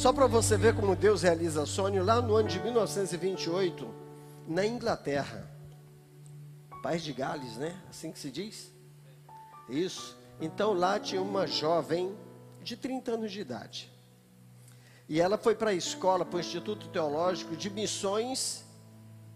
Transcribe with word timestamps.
Só 0.00 0.14
para 0.14 0.26
você 0.26 0.56
ver 0.56 0.74
como 0.74 0.96
Deus 0.96 1.20
realiza 1.20 1.66
sonho, 1.66 2.02
lá 2.02 2.22
no 2.22 2.34
ano 2.34 2.48
de 2.48 2.58
1928, 2.58 3.86
na 4.48 4.64
Inglaterra, 4.64 5.46
País 6.82 7.02
de 7.02 7.12
Gales, 7.12 7.58
né? 7.58 7.78
Assim 7.90 8.10
que 8.10 8.18
se 8.18 8.30
diz? 8.30 8.72
Isso. 9.68 10.16
Então 10.40 10.72
lá 10.72 10.98
tinha 10.98 11.20
uma 11.20 11.46
jovem 11.46 12.16
de 12.62 12.78
30 12.78 13.10
anos 13.10 13.30
de 13.30 13.42
idade. 13.42 13.92
E 15.06 15.20
ela 15.20 15.36
foi 15.36 15.54
para 15.54 15.68
a 15.68 15.74
escola, 15.74 16.24
para 16.24 16.38
o 16.38 16.40
Instituto 16.40 16.88
Teológico 16.88 17.54
de 17.54 17.68
Missões 17.68 18.64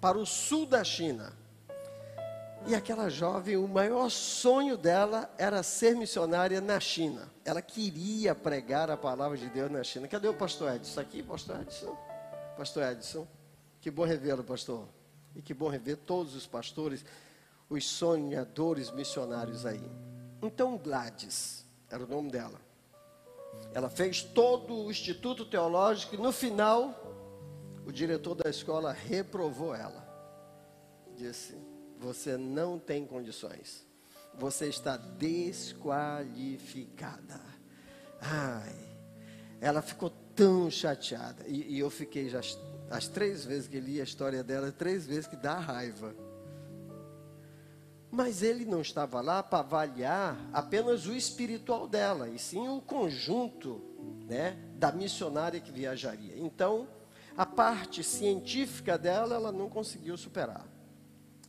para 0.01 0.17
o 0.17 0.25
sul 0.25 0.65
da 0.65 0.83
China. 0.83 1.35
E 2.67 2.75
aquela 2.75 3.11
jovem, 3.11 3.59
o 3.59 3.69
maior 3.69 4.09
sonho 4.09 4.79
dela 4.79 5.31
era 5.37 5.63
ser 5.63 5.95
missionária 5.95 6.63
na 6.63 6.81
China. 6.81 7.31
Ela 7.45 7.61
queria 7.61 8.35
pregar 8.35 8.91
a 8.91 8.96
palavra 8.96 9.37
de 9.37 9.51
Deus 9.51 9.71
na 9.71 9.85
China. 9.85 10.09
Cadê 10.09 10.29
o 10.29 10.35
pastor 10.35 10.75
Edson? 10.75 10.99
Aqui, 10.99 11.23
pastor 11.23 11.61
Edson? 11.61 11.95
Pastor 12.57 12.85
Edson. 12.85 13.29
Que 13.82 13.90
bom 13.90 14.04
revê-lo, 14.04 14.43
pastor. 14.43 14.89
E 15.37 15.43
que 15.43 15.53
bom 15.53 15.68
rever 15.68 15.99
todos 15.99 16.35
os 16.35 16.46
pastores, 16.46 17.04
os 17.68 17.87
sonhadores 17.87 18.90
missionários 18.90 19.67
aí. 19.67 19.90
Então, 20.40 20.79
Gladys, 20.79 21.67
era 21.90 22.03
o 22.03 22.07
nome 22.07 22.31
dela. 22.31 22.59
Ela 23.75 23.90
fez 23.90 24.23
todo 24.23 24.75
o 24.75 24.90
Instituto 24.90 25.45
Teológico 25.45 26.15
e 26.15 26.18
no 26.18 26.32
final, 26.32 26.95
o 27.85 27.93
diretor 27.93 28.35
da 28.35 28.49
escola 28.49 28.90
reprovou 28.90 29.75
ela. 29.75 30.03
Disse: 31.15 31.57
você 31.98 32.36
não 32.36 32.78
tem 32.78 33.06
condições. 33.06 33.86
Você 34.39 34.69
está 34.69 34.97
desqualificada. 34.97 37.41
Ai, 38.20 38.75
ela 39.61 39.80
ficou 39.80 40.11
tão 40.34 40.69
chateada. 40.70 41.44
E, 41.47 41.77
e 41.77 41.78
eu 41.78 41.89
fiquei 41.91 42.28
já 42.28 42.41
as 42.91 43.06
três 43.08 43.44
vezes 43.44 43.69
que 43.69 43.78
li 43.78 44.00
a 44.00 44.05
história 44.05 44.42
dela, 44.42 44.73
três 44.73 45.06
vezes 45.06 45.27
que 45.27 45.36
dá 45.36 45.59
raiva. 45.59 46.14
Mas 48.11 48.42
ele 48.42 48.64
não 48.64 48.81
estava 48.81 49.20
lá 49.20 49.42
para 49.42 49.58
avaliar 49.61 50.39
apenas 50.53 51.06
o 51.06 51.14
espiritual 51.14 51.86
dela, 51.89 52.29
e 52.29 52.39
sim 52.39 52.69
o 52.69 52.81
conjunto 52.81 53.83
né, 54.29 54.56
da 54.77 54.92
missionária 54.92 55.61
que 55.61 55.73
viajaria. 55.73 56.39
Então, 56.39 56.86
a 57.36 57.45
parte 57.45 58.05
científica 58.05 58.97
dela, 58.97 59.34
ela 59.34 59.51
não 59.51 59.69
conseguiu 59.69 60.17
superar 60.17 60.73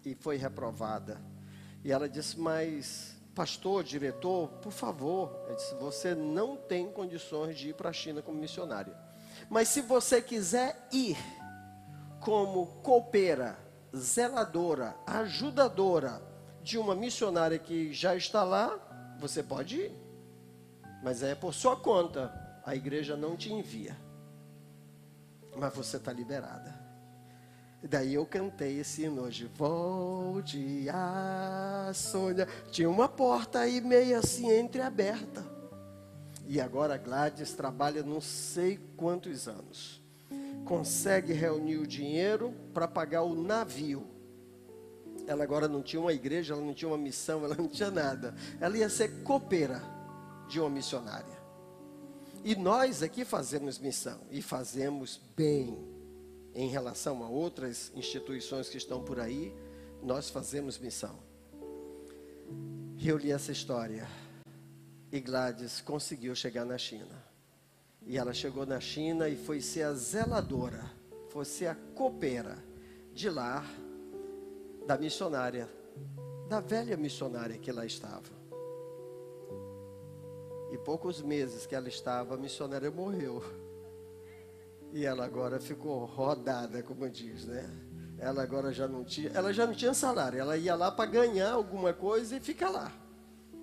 e 0.06 0.16
foi 0.16 0.38
reprovada. 0.38 1.20
E 1.84 1.92
ela 1.92 2.08
disse: 2.08 2.40
Mas, 2.40 3.16
pastor, 3.34 3.84
diretor, 3.84 4.48
por 4.62 4.72
favor, 4.72 5.36
disse, 5.56 5.74
você 5.76 6.14
não 6.14 6.56
tem 6.56 6.92
condições 6.92 7.58
de 7.58 7.70
ir 7.70 7.74
para 7.74 7.90
a 7.90 7.94
China 7.94 8.22
como 8.22 8.40
missionária. 8.40 8.96
Mas 9.50 9.68
se 9.68 9.82
você 9.82 10.22
quiser 10.22 10.88
ir 10.92 11.18
como 12.22 12.68
copeira, 12.82 13.58
zeladora, 13.96 14.96
ajudadora 15.06 16.22
de 16.64 16.78
uma 16.78 16.96
missionária 16.96 17.60
que 17.60 17.94
já 17.94 18.16
está 18.16 18.44
lá, 18.44 18.80
você 19.20 19.44
pode 19.44 19.78
ir. 19.78 19.92
Mas 21.04 21.22
é 21.22 21.36
por 21.36 21.54
sua 21.54 21.76
conta. 21.76 22.34
A 22.66 22.76
igreja 22.76 23.16
não 23.16 23.36
te 23.36 23.54
envia. 23.54 23.96
Mas 25.56 25.74
você 25.76 25.98
está 25.98 26.12
liberada. 26.12 26.85
Daí 27.88 28.16
eu 28.16 28.26
cantei 28.26 28.80
esse 28.80 29.04
hino 29.04 29.22
hoje. 29.22 29.50
Volte 29.56 30.88
a 30.90 31.92
Sônia. 31.94 32.48
Tinha 32.72 32.90
uma 32.90 33.08
porta 33.08 33.60
aí 33.60 33.80
meio 33.80 34.18
assim 34.18 34.52
entreaberta. 34.58 35.46
E 36.48 36.60
agora 36.60 36.98
Gladys 36.98 37.54
trabalha 37.54 38.02
não 38.02 38.20
sei 38.20 38.80
quantos 38.98 39.48
anos. 39.48 40.02
Consegue 40.66 41.32
reunir 41.32 41.78
o 41.78 41.86
dinheiro 41.86 42.54
para 42.74 42.88
pagar 42.88 43.22
o 43.22 43.36
navio. 43.36 44.08
Ela 45.28 45.44
agora 45.44 45.68
não 45.68 45.84
tinha 45.84 46.02
uma 46.02 46.14
igreja, 46.14 46.54
ela 46.54 46.64
não 46.64 46.74
tinha 46.74 46.90
uma 46.90 46.98
missão, 46.98 47.44
ela 47.44 47.56
não 47.56 47.68
tinha 47.68 47.92
nada. 47.92 48.34
Ela 48.60 48.78
ia 48.78 48.90
ser 48.90 49.22
copeira 49.24 49.82
de 50.48 50.60
uma 50.60 50.70
missionária. 50.70 51.36
E 52.44 52.56
nós 52.56 53.04
aqui 53.04 53.24
fazemos 53.24 53.78
missão 53.78 54.20
e 54.32 54.42
fazemos 54.42 55.20
bem 55.36 55.95
em 56.56 56.70
relação 56.70 57.22
a 57.22 57.28
outras 57.28 57.92
instituições 57.94 58.70
que 58.70 58.78
estão 58.78 59.04
por 59.04 59.20
aí, 59.20 59.54
nós 60.02 60.30
fazemos 60.30 60.80
missão. 60.80 61.20
Eu 63.04 63.18
li 63.18 63.30
essa 63.30 63.52
história. 63.52 64.08
E 65.12 65.20
Gladys 65.20 65.82
conseguiu 65.82 66.34
chegar 66.34 66.66
na 66.66 66.78
China. 66.78 67.24
E 68.02 68.18
ela 68.18 68.34
chegou 68.34 68.66
na 68.66 68.80
China 68.80 69.28
e 69.28 69.36
foi 69.36 69.60
ser 69.60 69.84
a 69.84 69.94
zeladora, 69.94 70.84
foi 71.30 71.44
ser 71.44 71.68
a 71.68 71.76
copeira 71.76 72.58
de 73.14 73.30
lá 73.30 73.66
da 74.88 74.98
missionária, 74.98 75.68
da 76.48 76.60
velha 76.62 76.96
missionária 76.96 77.58
que 77.58 77.72
lá 77.72 77.86
estava. 77.86 78.34
E 80.72 80.78
poucos 80.78 81.22
meses 81.22 81.66
que 81.66 81.76
ela 81.76 81.88
estava, 81.88 82.36
a 82.36 82.38
missionária 82.38 82.92
morreu. 82.92 83.44
E 84.96 85.06
ela 85.06 85.26
agora 85.26 85.60
ficou 85.60 86.06
rodada, 86.06 86.82
como 86.82 87.10
diz, 87.10 87.46
né? 87.46 87.70
Ela 88.18 88.42
agora 88.44 88.72
já 88.72 88.88
não 88.88 89.04
tinha, 89.04 89.30
ela 89.34 89.52
já 89.52 89.68
não 89.68 89.74
tinha 89.74 89.94
salário, 89.94 90.40
ela 90.40 90.56
ia 90.56 90.74
lá 90.74 90.90
para 90.90 91.06
ganhar 91.06 91.52
alguma 91.52 91.92
coisa 91.92 92.38
e 92.38 92.40
fica 92.40 92.70
lá. 92.70 92.90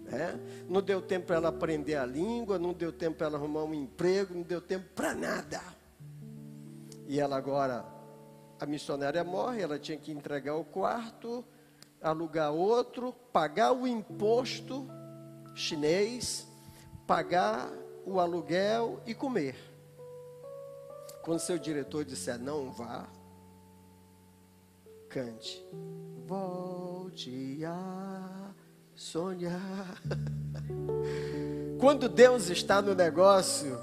Né? 0.04 0.38
Não 0.68 0.82
deu 0.82 1.00
tempo 1.00 1.28
para 1.28 1.36
ela 1.36 1.48
aprender 1.48 1.94
a 1.94 2.04
língua, 2.04 2.58
não 2.58 2.74
deu 2.74 2.92
tempo 2.92 3.16
para 3.16 3.28
ela 3.28 3.38
arrumar 3.38 3.64
um 3.64 3.72
emprego, 3.72 4.34
não 4.34 4.42
deu 4.42 4.60
tempo 4.60 4.84
para 4.94 5.14
nada. 5.14 5.62
E 7.08 7.18
ela 7.18 7.38
agora, 7.38 7.82
a 8.60 8.66
missionária 8.66 9.24
morre, 9.24 9.62
ela 9.62 9.78
tinha 9.78 9.96
que 9.96 10.12
entregar 10.12 10.56
o 10.56 10.64
quarto, 10.66 11.42
alugar 12.02 12.52
outro, 12.52 13.10
pagar 13.32 13.72
o 13.72 13.86
imposto 13.86 14.86
chinês, 15.54 16.46
pagar 17.06 17.72
o 18.04 18.20
aluguel 18.20 19.00
e 19.06 19.14
comer. 19.14 19.71
Quando 21.22 21.38
seu 21.38 21.56
diretor 21.58 22.04
disser 22.04 22.38
não 22.38 22.70
vá, 22.70 23.06
cante. 25.08 25.64
Volte 26.26 27.64
a 27.64 28.50
sonhar. 28.94 30.02
Quando 31.78 32.08
Deus 32.08 32.48
está 32.48 32.80
no 32.80 32.94
negócio, 32.94 33.78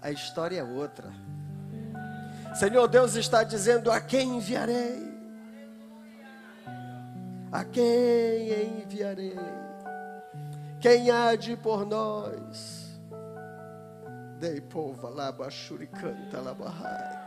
a 0.00 0.10
história 0.10 0.60
é 0.60 0.64
outra. 0.64 1.12
Senhor 2.54 2.88
Deus 2.88 3.14
está 3.14 3.42
dizendo: 3.42 3.90
a 3.90 4.00
quem 4.00 4.36
enviarei? 4.36 5.14
A 7.52 7.64
quem 7.64 8.82
enviarei? 8.82 9.36
Quem 10.80 11.10
há 11.10 11.34
de 11.36 11.56
por 11.56 11.86
nós? 11.86 12.85
Dei 14.38 14.60
pova 14.60 15.08
laba 15.08 15.48
shuricanta 15.48 16.42
labahai. 16.42 17.26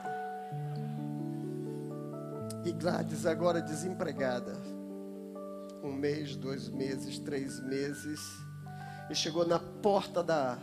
E 2.64 2.72
Gladys 2.72 3.26
agora 3.26 3.60
desempregada. 3.60 4.54
Um 5.82 5.92
mês, 5.92 6.36
dois 6.36 6.70
meses, 6.70 7.18
três 7.18 7.60
meses. 7.62 8.20
E 9.10 9.16
chegou 9.16 9.44
na 9.44 9.58
porta 9.58 10.22
da 10.22 10.60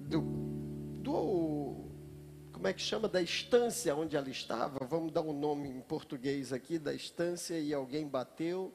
do, 0.00 0.22
do 1.02 1.90
como 2.50 2.66
é 2.66 2.72
que 2.72 2.80
chama 2.80 3.06
da 3.06 3.20
estância 3.20 3.94
onde 3.94 4.16
ela 4.16 4.30
estava. 4.30 4.86
Vamos 4.86 5.12
dar 5.12 5.20
um 5.20 5.38
nome 5.38 5.68
em 5.68 5.82
português 5.82 6.54
aqui 6.54 6.78
da 6.78 6.94
estância 6.94 7.60
e 7.60 7.74
alguém 7.74 8.08
bateu. 8.08 8.72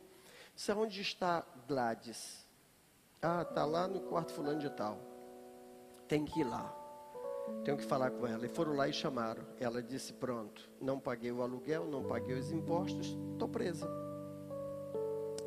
Disse, 0.56 0.72
onde 0.72 1.02
está 1.02 1.44
Gladys? 1.68 2.46
Ah, 3.20 3.42
está 3.42 3.66
lá 3.66 3.88
no 3.88 4.02
quarto 4.02 4.34
fulano 4.34 4.60
de 4.60 4.70
tal 4.70 5.13
tem 6.08 6.26
que 6.26 6.42
ir 6.42 6.44
lá. 6.44 6.74
Tenho 7.64 7.78
que 7.78 7.86
falar 7.86 8.12
com 8.12 8.26
ela. 8.26 8.46
E 8.46 8.50
foram 8.50 8.74
lá 8.74 8.88
e 8.88 8.94
chamaram. 8.94 9.44
Ela 9.60 9.82
disse: 9.82 10.14
Pronto, 10.14 10.70
não 10.80 11.00
paguei 11.00 11.32
o 11.32 11.42
aluguel, 11.42 11.86
não 11.86 12.04
paguei 12.04 12.38
os 12.38 12.52
impostos, 12.52 13.18
estou 13.34 13.48
presa. 13.48 13.90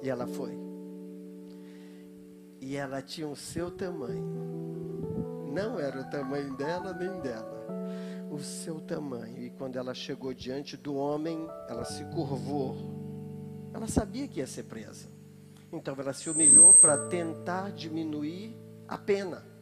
E 0.03 0.11
ela 0.11 0.27
foi. 0.27 0.57
E 2.61 2.77
ela 2.77 3.03
tinha 3.03 3.29
o 3.29 3.37
seu 3.37 3.71
tamanho. 3.71 4.47
Não 5.53 5.79
era 5.79 6.01
o 6.01 6.11
tamanho 6.11 6.57
dela 6.57 6.93
nem 6.93 7.21
dela. 7.21 7.67
O 8.31 8.39
seu 8.39 8.81
tamanho. 8.81 9.43
E 9.43 9.51
quando 9.51 9.77
ela 9.77 9.95
chegou 9.95 10.35
diante 10.35 10.77
do 10.77 10.95
homem, 10.95 11.47
ela 11.69 11.85
se 11.85 12.05
curvou. 12.07 12.77
Ela 13.73 13.87
sabia 13.87 14.27
que 14.29 14.41
ia 14.41 14.47
ser 14.47 14.65
presa. 14.65 15.09
Então 15.73 15.95
ela 15.99 16.13
se 16.13 16.29
humilhou 16.29 16.75
para 16.75 17.09
tentar 17.09 17.73
diminuir 17.73 18.57
a 18.89 18.97
pena 18.97 19.56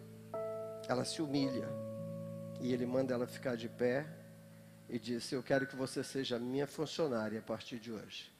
ela 0.88 1.04
se 1.04 1.20
humilha. 1.22 1.69
E 2.60 2.72
ele 2.72 2.86
manda 2.86 3.14
ela 3.14 3.26
ficar 3.26 3.56
de 3.56 3.69
pé 3.69 4.06
e 4.88 4.98
diz: 4.98 5.31
Eu 5.32 5.42
quero 5.42 5.66
que 5.66 5.76
você 5.76 6.02
seja 6.02 6.38
minha 6.38 6.66
funcionária 6.66 7.38
a 7.38 7.42
partir 7.42 7.78
de 7.78 7.92
hoje. 7.92 8.32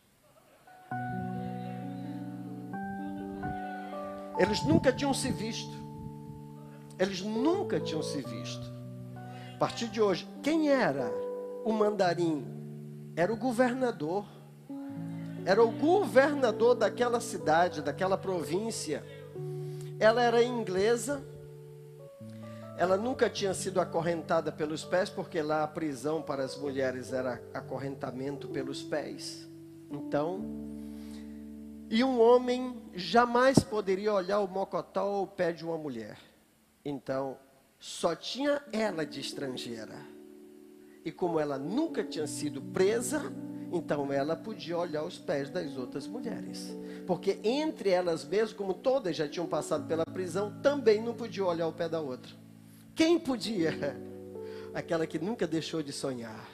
Eles 4.39 4.65
nunca 4.65 4.93
tinham 4.93 5.15
se 5.15 5.31
visto. 5.31 5.85
Eles 6.99 7.21
nunca 7.23 7.81
tinham 7.81 8.03
se 8.03 8.21
visto. 8.23 8.73
partir 9.59 9.89
de 9.89 10.01
hoje, 10.01 10.29
quem 10.43 10.69
era 10.69 11.11
o 11.65 11.73
mandarim? 11.73 12.45
Era 13.17 13.33
o 13.33 13.37
governador. 13.37 14.27
Era 15.45 15.63
o 15.63 15.71
governador 15.71 16.75
daquela 16.75 17.21
cidade, 17.21 17.83
daquela 17.83 18.17
província. 18.17 19.05
Ela 19.99 20.23
era 20.23 20.43
inglesa. 20.43 21.23
Ela 22.77 22.97
nunca 22.97 23.31
tinha 23.31 23.55
sido 23.55 23.81
acorrentada 23.81 24.51
pelos 24.51 24.85
pés, 24.85 25.09
porque 25.09 25.41
lá 25.41 25.63
a 25.63 25.69
prisão 25.69 26.21
para 26.21 26.43
as 26.43 26.57
mulheres 26.57 27.13
era 27.13 27.41
acorrentamento 27.53 28.49
pelos 28.49 28.83
pés. 28.83 29.49
Então, 29.91 30.43
e 31.89 32.03
um 32.03 32.21
homem 32.21 32.83
jamais 32.95 33.61
poderia 33.61 34.13
olhar 34.13 34.41
o 34.41 34.49
mocotó 34.49 35.05
ou 35.05 35.23
o 35.23 35.27
pé 35.27 35.53
de 35.53 35.65
uma 35.65 35.79
mulher. 35.79 36.19
Então, 36.85 37.39
só 37.79 38.17
tinha 38.17 38.61
ela 38.73 39.07
de 39.07 39.21
estrangeira. 39.21 39.97
E 41.05 41.13
como 41.13 41.39
ela 41.39 41.59
nunca 41.59 42.03
tinha 42.03 42.27
sido 42.27 42.61
presa, 42.61 43.33
então 43.71 44.13
ela 44.13 44.35
podia 44.35 44.77
olhar 44.77 45.05
os 45.05 45.19
pés 45.19 45.51
das 45.51 45.77
outras 45.77 46.09
mulheres. 46.09 46.75
Porque 47.07 47.39
entre 47.45 47.91
elas 47.91 48.25
mesmas, 48.25 48.53
como 48.53 48.75
todas 48.75 49.15
já 49.15 49.29
tinham 49.29 49.47
passado 49.47 49.87
pela 49.87 50.05
prisão, 50.05 50.61
também 50.63 51.01
não 51.01 51.15
podia 51.15 51.45
olhar 51.45 51.69
o 51.69 51.73
pé 51.73 51.89
da 51.89 52.01
outra. 52.01 52.44
Quem 52.95 53.19
podia? 53.19 54.01
Aquela 54.73 55.07
que 55.07 55.19
nunca 55.19 55.47
deixou 55.47 55.83
de 55.83 55.93
sonhar. 55.93 56.49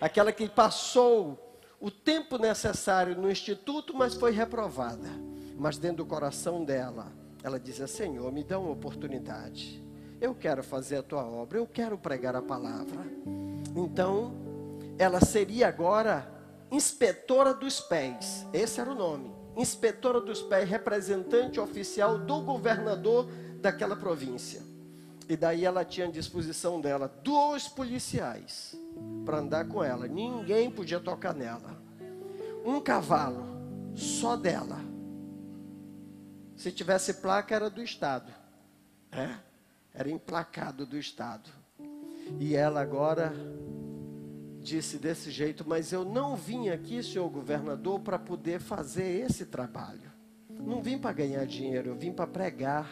Aquela 0.00 0.32
que 0.32 0.48
passou 0.48 1.60
o 1.80 1.90
tempo 1.90 2.38
necessário 2.38 3.16
no 3.16 3.30
instituto, 3.30 3.94
mas 3.96 4.14
foi 4.14 4.32
reprovada. 4.32 5.08
Mas 5.56 5.78
dentro 5.78 5.98
do 5.98 6.06
coração 6.06 6.64
dela, 6.64 7.12
ela 7.42 7.58
dizia: 7.58 7.86
Senhor, 7.86 8.30
me 8.32 8.42
dá 8.42 8.58
uma 8.58 8.70
oportunidade. 8.70 9.82
Eu 10.20 10.34
quero 10.34 10.62
fazer 10.62 10.96
a 10.96 11.02
tua 11.02 11.24
obra, 11.24 11.58
eu 11.58 11.66
quero 11.66 11.96
pregar 11.96 12.34
a 12.34 12.42
palavra. 12.42 13.00
Então, 13.74 14.34
ela 14.98 15.20
seria 15.20 15.68
agora 15.68 16.30
inspetora 16.70 17.54
dos 17.54 17.80
pés. 17.80 18.46
Esse 18.52 18.80
era 18.80 18.90
o 18.90 18.94
nome. 18.94 19.30
Inspetora 19.56 20.20
dos 20.20 20.42
pés, 20.42 20.68
representante 20.68 21.60
oficial 21.60 22.18
do 22.18 22.40
governador 22.40 23.26
daquela 23.60 23.96
província. 23.96 24.65
E 25.28 25.36
daí 25.36 25.64
ela 25.64 25.84
tinha 25.84 26.06
à 26.06 26.10
disposição 26.10 26.80
dela 26.80 27.08
dois 27.22 27.66
policiais 27.66 28.76
para 29.24 29.38
andar 29.38 29.66
com 29.66 29.82
ela. 29.82 30.06
Ninguém 30.06 30.70
podia 30.70 31.00
tocar 31.00 31.34
nela. 31.34 31.76
Um 32.64 32.80
cavalo, 32.80 33.44
só 33.94 34.36
dela. 34.36 34.78
Se 36.56 36.70
tivesse 36.70 37.14
placa, 37.14 37.54
era 37.54 37.68
do 37.68 37.82
Estado. 37.82 38.32
É? 39.10 39.34
Era 39.92 40.10
emplacado 40.10 40.86
do 40.86 40.96
Estado. 40.96 41.50
E 42.38 42.54
ela 42.54 42.80
agora 42.80 43.32
disse 44.60 44.98
desse 44.98 45.30
jeito: 45.30 45.64
Mas 45.66 45.92
eu 45.92 46.04
não 46.04 46.36
vim 46.36 46.68
aqui, 46.68 47.02
senhor 47.02 47.28
governador, 47.28 48.00
para 48.00 48.18
poder 48.18 48.60
fazer 48.60 49.24
esse 49.24 49.46
trabalho. 49.46 50.12
Não 50.48 50.82
vim 50.82 50.98
para 50.98 51.12
ganhar 51.12 51.44
dinheiro, 51.46 51.90
eu 51.90 51.94
vim 51.94 52.12
para 52.12 52.26
pregar. 52.26 52.88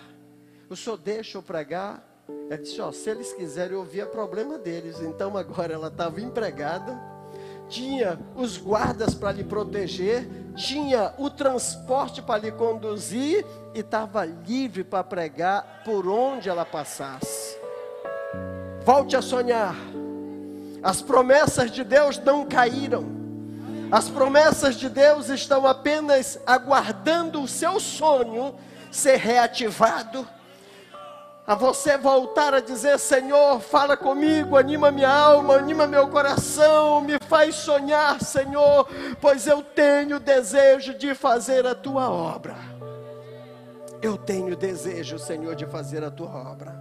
O 0.69 0.77
senhor 0.77 0.97
deixa 0.97 1.39
eu 1.39 1.43
pregar? 1.43 2.14
Ela 2.49 2.59
disse: 2.59 2.81
ó, 2.81 2.93
se 2.93 3.11
eles 3.11 3.33
quiserem 3.33 3.77
ouvir, 3.77 4.01
é 4.01 4.07
problema 4.07 4.59
deles. 4.59 5.01
Então 5.01 5.37
agora 5.37 5.73
ela 5.73 5.89
estava 5.89 6.21
empregada, 6.21 6.99
tinha 7.69 8.19
os 8.35 8.57
guardas 8.57 9.15
para 9.15 9.33
lhe 9.33 9.45
proteger, 9.45 10.29
tinha 10.55 11.15
o 11.19 11.31
transporte 11.31 12.23
para 12.23 12.41
lhe 12.41 12.53
conduzir 12.53 13.45
e 13.75 13.81
estava 13.81 14.25
livre 14.25 14.85
para 14.85 15.03
pregar 15.03 15.83
por 15.85 16.07
onde 16.07 16.49
ela 16.49 16.65
passasse. 16.65 17.59
Volte 18.85 19.17
a 19.17 19.23
sonhar. 19.23 19.75
As 20.83 21.01
promessas 21.01 21.71
de 21.71 21.83
Deus 21.83 22.19
não 22.19 22.45
caíram. 22.45 23.07
As 23.91 24.11
promessas 24.11 24.77
de 24.77 24.89
Deus 24.89 25.31
estão 25.31 25.67
apenas 25.67 26.39
aguardando 26.47 27.43
o 27.43 27.49
seu 27.49 27.81
sonho 27.81 28.55
ser 28.91 29.17
reativado 29.17 30.29
a 31.47 31.55
você 31.55 31.99
voltar 31.99 32.55
a 32.55 32.61
dizer: 32.61 32.99
Senhor, 32.99 33.61
fala 33.61 33.97
comigo, 33.97 34.57
anima 34.57 34.91
minha 34.91 35.11
alma, 35.11 35.55
anima 35.55 35.87
meu 35.87 36.09
coração, 36.09 37.01
me 37.01 37.19
faz 37.29 37.55
sonhar, 37.57 38.21
Senhor, 38.21 38.89
pois 39.21 39.47
eu 39.47 39.63
tenho 39.63 40.19
desejo 40.19 40.95
de 40.95 41.15
fazer 41.15 41.67
a 41.67 41.75
tua 41.75 42.11
obra. 42.11 42.57
Eu 44.01 44.17
tenho 44.17 44.57
desejo, 44.57 45.19
Senhor, 45.19 45.55
de 45.55 45.67
fazer 45.67 46.05
a 46.05 46.11
tua 46.11 46.31
obra. 46.31 46.75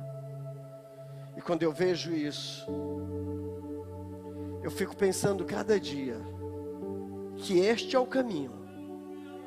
E 1.36 1.42
quando 1.42 1.64
eu 1.64 1.72
vejo 1.72 2.14
isso, 2.14 2.66
eu 4.62 4.72
fico 4.72 4.96
pensando 4.96 5.46
cada 5.46 5.80
dia 5.80 6.18
que 7.38 7.60
este 7.60 7.96
é 7.96 8.00
o 8.00 8.06
caminho 8.06 8.64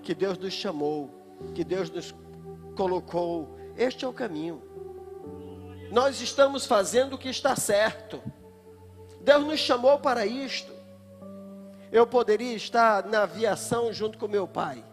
que 0.03 0.15
Deus 0.15 0.39
nos 0.39 0.53
chamou, 0.53 1.11
que 1.55 1.65
Deus 1.65 1.91
nos 1.91 2.15
colocou. 2.77 3.57
Este 3.77 4.05
é 4.05 4.09
o 4.09 4.13
caminho 4.13 4.63
nós 5.91 6.21
estamos 6.21 6.67
fazendo 6.67 7.15
o 7.15 7.19
que 7.19 7.29
está 7.29 7.55
certo. 7.55 8.23
Deus 9.21 9.45
nos 9.45 9.61
chamou 9.61 9.99
para 9.99 10.27
isto. 10.27 10.73
Eu 11.93 12.07
poderia 12.07 12.55
estar 12.55 13.07
na 13.07 13.23
aviação 13.23 13.93
junto 13.93 14.19
com 14.19 14.27
meu 14.27 14.47
pai. 14.49 14.85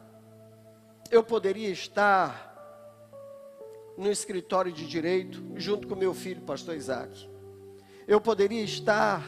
Eu 1.09 1.23
poderia 1.23 1.69
estar 1.69 2.51
no 3.97 4.11
escritório 4.11 4.71
de 4.71 4.87
direito 4.87 5.43
junto 5.55 5.87
com 5.87 5.95
meu 5.95 6.13
filho, 6.13 6.41
pastor 6.41 6.75
Isaac. 6.75 7.29
Eu 8.07 8.19
poderia 8.19 8.63
estar 8.63 9.23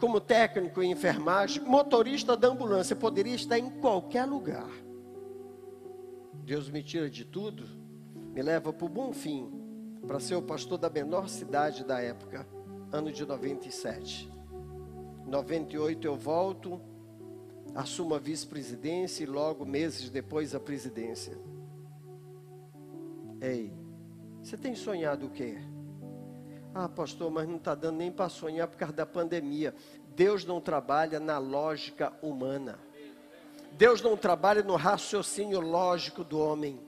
como 0.00 0.20
técnico 0.20 0.82
em 0.82 0.90
enfermagem, 0.90 1.62
motorista 1.62 2.36
da 2.36 2.48
ambulância, 2.48 2.94
eu 2.94 2.98
poderia 2.98 3.34
estar 3.34 3.58
em 3.58 3.70
qualquer 3.80 4.24
lugar. 4.24 4.68
Deus 6.34 6.68
me 6.68 6.82
tira 6.82 7.08
de 7.08 7.24
tudo, 7.24 7.64
me 8.32 8.42
leva 8.42 8.72
para 8.72 8.84
o 8.84 8.88
bom 8.88 9.12
fim 9.12 9.63
para 10.06 10.20
ser 10.20 10.34
o 10.34 10.42
pastor 10.42 10.78
da 10.78 10.90
menor 10.90 11.28
cidade 11.28 11.84
da 11.84 12.00
época, 12.00 12.46
ano 12.92 13.10
de 13.10 13.24
97. 13.24 14.30
98 15.26 16.06
eu 16.06 16.16
volto, 16.16 16.80
assumo 17.74 18.14
a 18.14 18.18
vice-presidência 18.18 19.24
e 19.24 19.26
logo 19.26 19.64
meses 19.64 20.10
depois 20.10 20.54
a 20.54 20.60
presidência. 20.60 21.38
Ei, 23.40 23.72
você 24.42 24.56
tem 24.56 24.74
sonhado 24.74 25.26
o 25.26 25.30
quê? 25.30 25.58
Ah, 26.74 26.88
pastor, 26.88 27.30
mas 27.30 27.48
não 27.48 27.56
está 27.56 27.74
dando 27.74 27.96
nem 27.98 28.10
para 28.10 28.28
sonhar 28.28 28.68
por 28.68 28.76
causa 28.76 28.94
da 28.94 29.06
pandemia. 29.06 29.74
Deus 30.14 30.44
não 30.44 30.60
trabalha 30.60 31.18
na 31.18 31.38
lógica 31.38 32.12
humana. 32.20 32.78
Deus 33.72 34.02
não 34.02 34.16
trabalha 34.16 34.62
no 34.62 34.76
raciocínio 34.76 35.60
lógico 35.60 36.22
do 36.22 36.38
homem. 36.38 36.80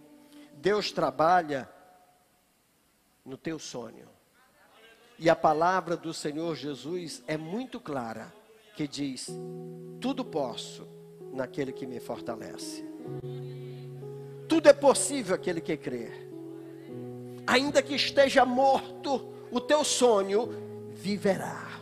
Deus 0.54 0.92
trabalha 0.92 1.68
no 3.26 3.36
teu 3.36 3.58
sonho. 3.58 4.08
E 5.18 5.28
a 5.28 5.34
palavra 5.36 5.96
do 5.96 6.14
Senhor 6.14 6.54
Jesus 6.54 7.22
é 7.26 7.36
muito 7.36 7.80
clara, 7.80 8.32
que 8.74 8.86
diz: 8.86 9.28
tudo 10.00 10.24
posso 10.24 10.86
naquele 11.32 11.72
que 11.72 11.86
me 11.86 11.98
fortalece. 11.98 12.84
Tudo 14.48 14.68
é 14.68 14.72
possível 14.72 15.34
aquele 15.34 15.60
que 15.60 15.76
crê. 15.76 16.10
Ainda 17.46 17.82
que 17.82 17.94
esteja 17.94 18.44
morto, 18.44 19.32
o 19.50 19.60
teu 19.60 19.82
sonho 19.84 20.48
viverá. 20.92 21.80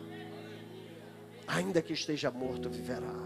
Ainda 1.46 1.82
que 1.82 1.92
esteja 1.92 2.30
morto, 2.30 2.70
viverá. 2.70 3.24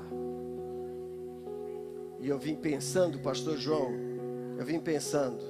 E 2.21 2.29
eu 2.29 2.39
vim 2.39 2.57
pensando, 2.57 3.21
pastor 3.21 3.57
João, 3.57 3.93
eu 4.59 4.65
vim 4.65 4.81
pensando. 4.81 5.43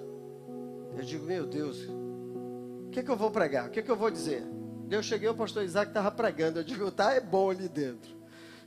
Eu 0.97 1.03
digo, 1.03 1.25
meu 1.25 1.47
Deus, 1.47 1.89
o 2.89 2.91
que, 2.91 3.03
que 3.03 3.11
eu 3.11 3.17
vou 3.17 3.31
pregar? 3.31 3.69
O 3.69 3.71
que, 3.71 3.83
que 3.83 3.91
eu 3.91 3.97
vou 3.97 4.11
dizer? 4.11 4.43
Eu 4.91 5.03
cheguei, 5.03 5.29
o 5.29 5.35
pastor 5.35 5.63
Isaac 5.63 5.91
estava 5.91 6.11
pregando. 6.11 6.59
Eu 6.59 6.65
digo, 6.65 6.91
tá, 6.91 7.13
é 7.13 7.21
bom 7.21 7.51
ali 7.51 7.69
dentro. 7.69 8.17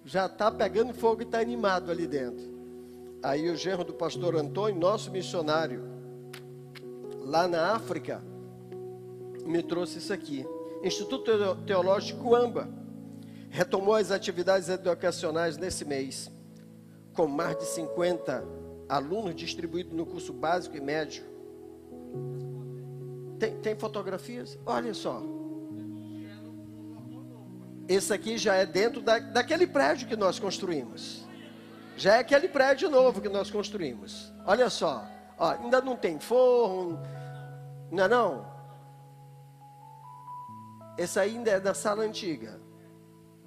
Já 0.05 0.27
está 0.27 0.51
pegando 0.51 0.93
fogo 0.93 1.23
e 1.23 1.25
está 1.25 1.39
animado 1.39 1.89
ali 1.89 2.05
dentro. 2.05 2.45
Aí 3.23 3.49
o 3.49 3.55
genro 3.55 3.83
do 3.83 3.93
pastor 3.93 4.35
Antônio, 4.35 4.79
nosso 4.79 5.09
missionário, 5.09 5.83
lá 7.19 7.47
na 7.47 7.71
África, 7.73 8.21
me 9.43 9.63
trouxe 9.63 9.97
isso 9.97 10.13
aqui. 10.13 10.45
Instituto 10.83 11.55
Teológico 11.65 12.35
Amba 12.35 12.69
retomou 13.49 13.95
as 13.95 14.11
atividades 14.11 14.69
educacionais 14.69 15.57
nesse 15.57 15.83
mês, 15.83 16.31
com 17.13 17.25
mais 17.25 17.57
de 17.57 17.65
50 17.65 18.43
alunos 18.87 19.35
distribuídos 19.35 19.93
no 19.93 20.05
curso 20.05 20.31
básico 20.31 20.77
e 20.77 20.81
médio 20.81 21.23
tem, 23.41 23.57
tem 23.57 23.75
fotografias? 23.75 24.59
Olha 24.67 24.93
só. 24.93 25.19
Esse 27.87 28.13
aqui 28.13 28.37
já 28.37 28.53
é 28.53 28.67
dentro 28.67 29.01
da, 29.01 29.17
daquele 29.17 29.65
prédio 29.65 30.07
que 30.07 30.15
nós 30.15 30.37
construímos. 30.37 31.25
Já 31.97 32.17
é 32.17 32.19
aquele 32.19 32.47
prédio 32.47 32.87
novo 32.87 33.19
que 33.19 33.27
nós 33.27 33.49
construímos. 33.49 34.31
Olha 34.45 34.69
só. 34.69 35.03
Ó, 35.39 35.49
ainda 35.49 35.81
não 35.81 35.95
tem 35.95 36.19
forno. 36.19 36.99
Não 37.89 38.03
é 38.03 38.07
não? 38.07 38.45
Esse 40.95 41.19
ainda 41.19 41.49
é 41.49 41.59
da 41.59 41.73
sala 41.73 42.03
antiga. 42.03 42.61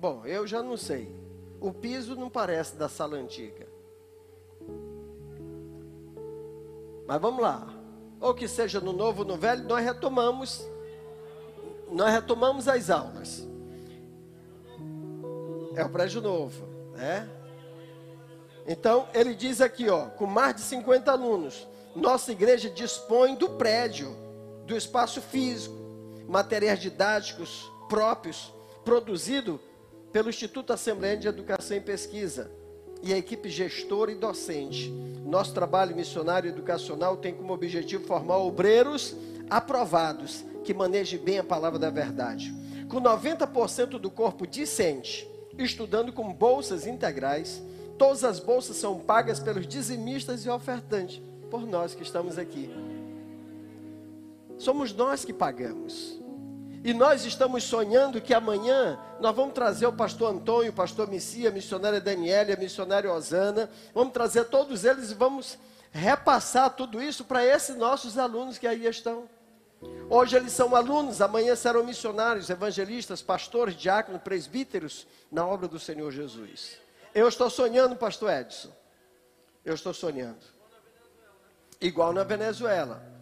Bom, 0.00 0.26
eu 0.26 0.44
já 0.44 0.60
não 0.60 0.76
sei. 0.76 1.14
O 1.60 1.72
piso 1.72 2.16
não 2.16 2.28
parece 2.28 2.74
da 2.74 2.88
sala 2.88 3.16
antiga. 3.16 3.68
Mas 7.06 7.20
vamos 7.20 7.40
lá. 7.40 7.74
Ou 8.21 8.35
que 8.35 8.49
seja 8.49 8.80
no 8.80 8.92
novo 8.92 9.23
ou 9.23 9.28
no 9.28 9.37
velho, 9.37 9.64
nós 9.64 9.85
retomamos. 9.85 10.66
Nós 11.90 12.12
retomamos 12.12 12.68
as 12.68 12.90
aulas. 12.90 13.47
É 15.75 15.85
o 15.85 15.88
prédio 15.88 16.21
novo, 16.21 16.64
né? 16.92 17.28
Então, 18.66 19.09
ele 19.12 19.35
diz 19.35 19.61
aqui, 19.61 19.90
ó, 19.90 20.06
com 20.06 20.26
mais 20.26 20.56
de 20.56 20.62
50 20.62 21.11
alunos, 21.11 21.66
nossa 21.94 22.33
igreja 22.33 22.71
dispõe 22.71 23.35
do 23.35 23.50
prédio, 23.50 24.16
do 24.66 24.76
espaço 24.76 25.21
físico, 25.21 25.76
materiais 26.26 26.80
didáticos 26.80 27.71
próprios, 27.88 28.52
produzido 28.85 29.61
pelo 30.11 30.30
Instituto 30.30 30.73
Assembleia 30.73 31.16
de 31.16 31.28
Educação 31.28 31.76
e 31.76 31.80
Pesquisa 31.80 32.50
e 33.04 33.12
a 33.12 33.18
equipe 33.18 33.50
gestora 33.50 34.11
e 34.11 34.14
docente. 34.14 34.90
Nosso 35.25 35.52
trabalho 35.52 35.94
missionário 35.94 36.49
educacional 36.49 37.18
tem 37.18 37.34
como 37.34 37.52
objetivo 37.52 38.04
formar 38.06 38.38
obreiros 38.38 39.14
aprovados 39.50 40.44
que 40.64 40.73
manejem 40.73 41.18
bem 41.18 41.38
a 41.38 41.44
palavra 41.44 41.78
da 41.78 41.90
verdade. 41.90 42.52
Com 42.88 43.00
90% 43.00 43.99
do 43.99 44.11
corpo 44.11 44.46
discente, 44.46 45.28
estudando 45.58 46.12
com 46.12 46.32
bolsas 46.32 46.87
integrais, 46.87 47.62
todas 47.99 48.25
as 48.25 48.40
bolsas 48.40 48.76
são 48.76 48.99
pagas 48.99 49.38
pelos 49.38 49.68
dizimistas 49.68 50.44
e 50.44 50.49
ofertantes, 50.49 51.20
por 51.50 51.66
nós 51.66 51.94
que 51.94 52.02
estamos 52.02 52.38
aqui. 52.38 52.70
Somos 54.58 54.94
nós 54.94 55.25
que 55.25 55.32
pagamos. 55.32 56.24
E 56.84 56.92
nós 56.92 57.24
estamos 57.24 57.64
sonhando 57.64 58.20
que 58.20 58.34
amanhã 58.34 59.00
nós 59.18 59.34
vamos 59.34 59.54
trazer 59.54 59.86
o 59.86 59.92
pastor 59.92 60.34
Antônio, 60.34 60.70
o 60.70 60.74
pastor 60.74 61.08
Missia, 61.08 61.48
a 61.48 61.52
missionária 61.52 61.98
Daniela, 61.98 62.52
a 62.52 62.58
missionária 62.58 63.10
Osana, 63.10 63.70
vamos 63.94 64.12
trazer 64.12 64.44
todos 64.44 64.84
eles 64.84 65.10
e 65.10 65.14
vamos 65.14 65.58
repassar 65.90 66.68
tudo 66.76 67.00
isso 67.00 67.24
para 67.24 67.42
esses 67.42 67.74
nossos 67.74 68.18
alunos 68.18 68.58
que 68.58 68.66
aí 68.66 68.84
estão. 68.84 69.30
Hoje 70.10 70.36
eles 70.36 70.52
são 70.52 70.76
alunos, 70.76 71.22
amanhã 71.22 71.56
serão 71.56 71.84
missionários, 71.84 72.50
evangelistas, 72.50 73.22
pastores, 73.22 73.76
diáconos, 73.76 74.20
presbíteros 74.20 75.06
na 75.32 75.46
obra 75.46 75.66
do 75.66 75.80
Senhor 75.80 76.12
Jesus. 76.12 76.76
Eu 77.14 77.26
estou 77.28 77.48
sonhando, 77.48 77.96
pastor 77.96 78.30
Edson. 78.30 78.70
Eu 79.64 79.74
estou 79.74 79.94
sonhando. 79.94 80.44
Igual 81.80 82.12
na 82.12 82.24
Venezuela 82.24 83.13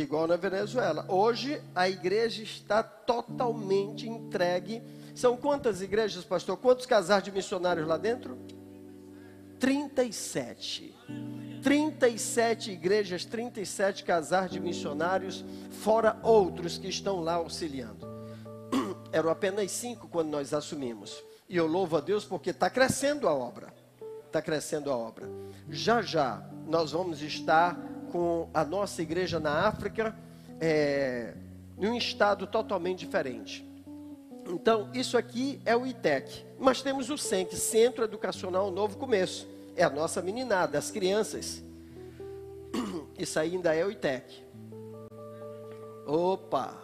igual 0.00 0.26
na 0.26 0.36
Venezuela. 0.36 1.04
Hoje 1.08 1.62
a 1.74 1.88
igreja 1.88 2.42
está 2.42 2.82
totalmente 2.82 4.08
entregue. 4.08 4.82
São 5.14 5.36
quantas 5.36 5.82
igrejas, 5.82 6.24
pastor? 6.24 6.56
Quantos 6.56 6.86
casais 6.86 7.22
de 7.22 7.32
missionários 7.32 7.86
lá 7.86 7.96
dentro? 7.96 8.38
37. 9.58 10.94
37 11.62 12.70
igrejas, 12.70 13.24
37 13.24 14.04
casais 14.04 14.50
de 14.50 14.60
missionários, 14.60 15.44
fora 15.70 16.18
outros 16.22 16.78
que 16.78 16.88
estão 16.88 17.20
lá 17.20 17.34
auxiliando. 17.34 18.06
Eram 19.12 19.30
apenas 19.30 19.70
cinco 19.72 20.08
quando 20.08 20.28
nós 20.28 20.54
assumimos. 20.54 21.22
E 21.48 21.56
eu 21.56 21.66
louvo 21.66 21.96
a 21.96 22.00
Deus 22.00 22.24
porque 22.24 22.50
está 22.50 22.70
crescendo 22.70 23.26
a 23.26 23.34
obra. 23.34 23.74
Está 24.26 24.42
crescendo 24.42 24.90
a 24.90 24.96
obra. 24.96 25.28
Já 25.68 26.02
já 26.02 26.42
nós 26.66 26.92
vamos 26.92 27.22
estar 27.22 27.97
com 28.08 28.48
a 28.52 28.64
nossa 28.64 29.02
igreja 29.02 29.38
na 29.38 29.66
África, 29.66 30.14
é, 30.60 31.34
em 31.78 31.88
um 31.88 31.94
estado 31.94 32.46
totalmente 32.46 33.00
diferente. 33.00 33.66
Então, 34.46 34.90
isso 34.94 35.16
aqui 35.16 35.60
é 35.64 35.76
o 35.76 35.86
ITEC. 35.86 36.44
Mas 36.58 36.82
temos 36.82 37.10
o 37.10 37.18
CENC, 37.18 37.54
Centro 37.54 38.04
Educacional 38.04 38.70
Novo 38.70 38.96
Começo. 38.96 39.46
É 39.76 39.84
a 39.84 39.90
nossa 39.90 40.22
meninada, 40.22 40.78
as 40.78 40.90
crianças. 40.90 41.62
Isso 43.18 43.38
ainda 43.38 43.74
é 43.74 43.84
o 43.84 43.90
ITEC. 43.90 44.42
Opa! 46.06 46.74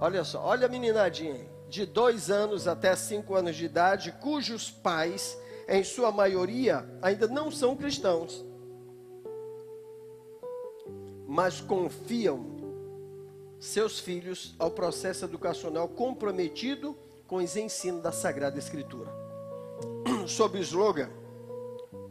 Olha 0.00 0.22
só, 0.22 0.42
olha 0.44 0.66
a 0.66 0.68
meninadinha 0.68 1.34
aí. 1.34 1.48
De 1.68 1.86
dois 1.86 2.30
anos 2.30 2.68
até 2.68 2.94
cinco 2.94 3.34
anos 3.34 3.56
de 3.56 3.64
idade, 3.64 4.12
cujos 4.20 4.70
pais, 4.70 5.38
em 5.68 5.84
sua 5.84 6.10
maioria, 6.10 6.84
ainda 7.00 7.26
não 7.28 7.50
são 7.50 7.76
cristãos 7.76 8.44
mas 11.30 11.60
confiam 11.60 12.44
seus 13.60 14.00
filhos 14.00 14.52
ao 14.58 14.68
processo 14.68 15.24
educacional 15.24 15.86
comprometido 15.86 16.98
com 17.28 17.36
os 17.36 17.54
ensinos 17.54 18.02
da 18.02 18.10
Sagrada 18.10 18.58
Escritura. 18.58 19.08
Sob 20.26 20.58
o 20.58 20.60
slogan: 20.60 21.08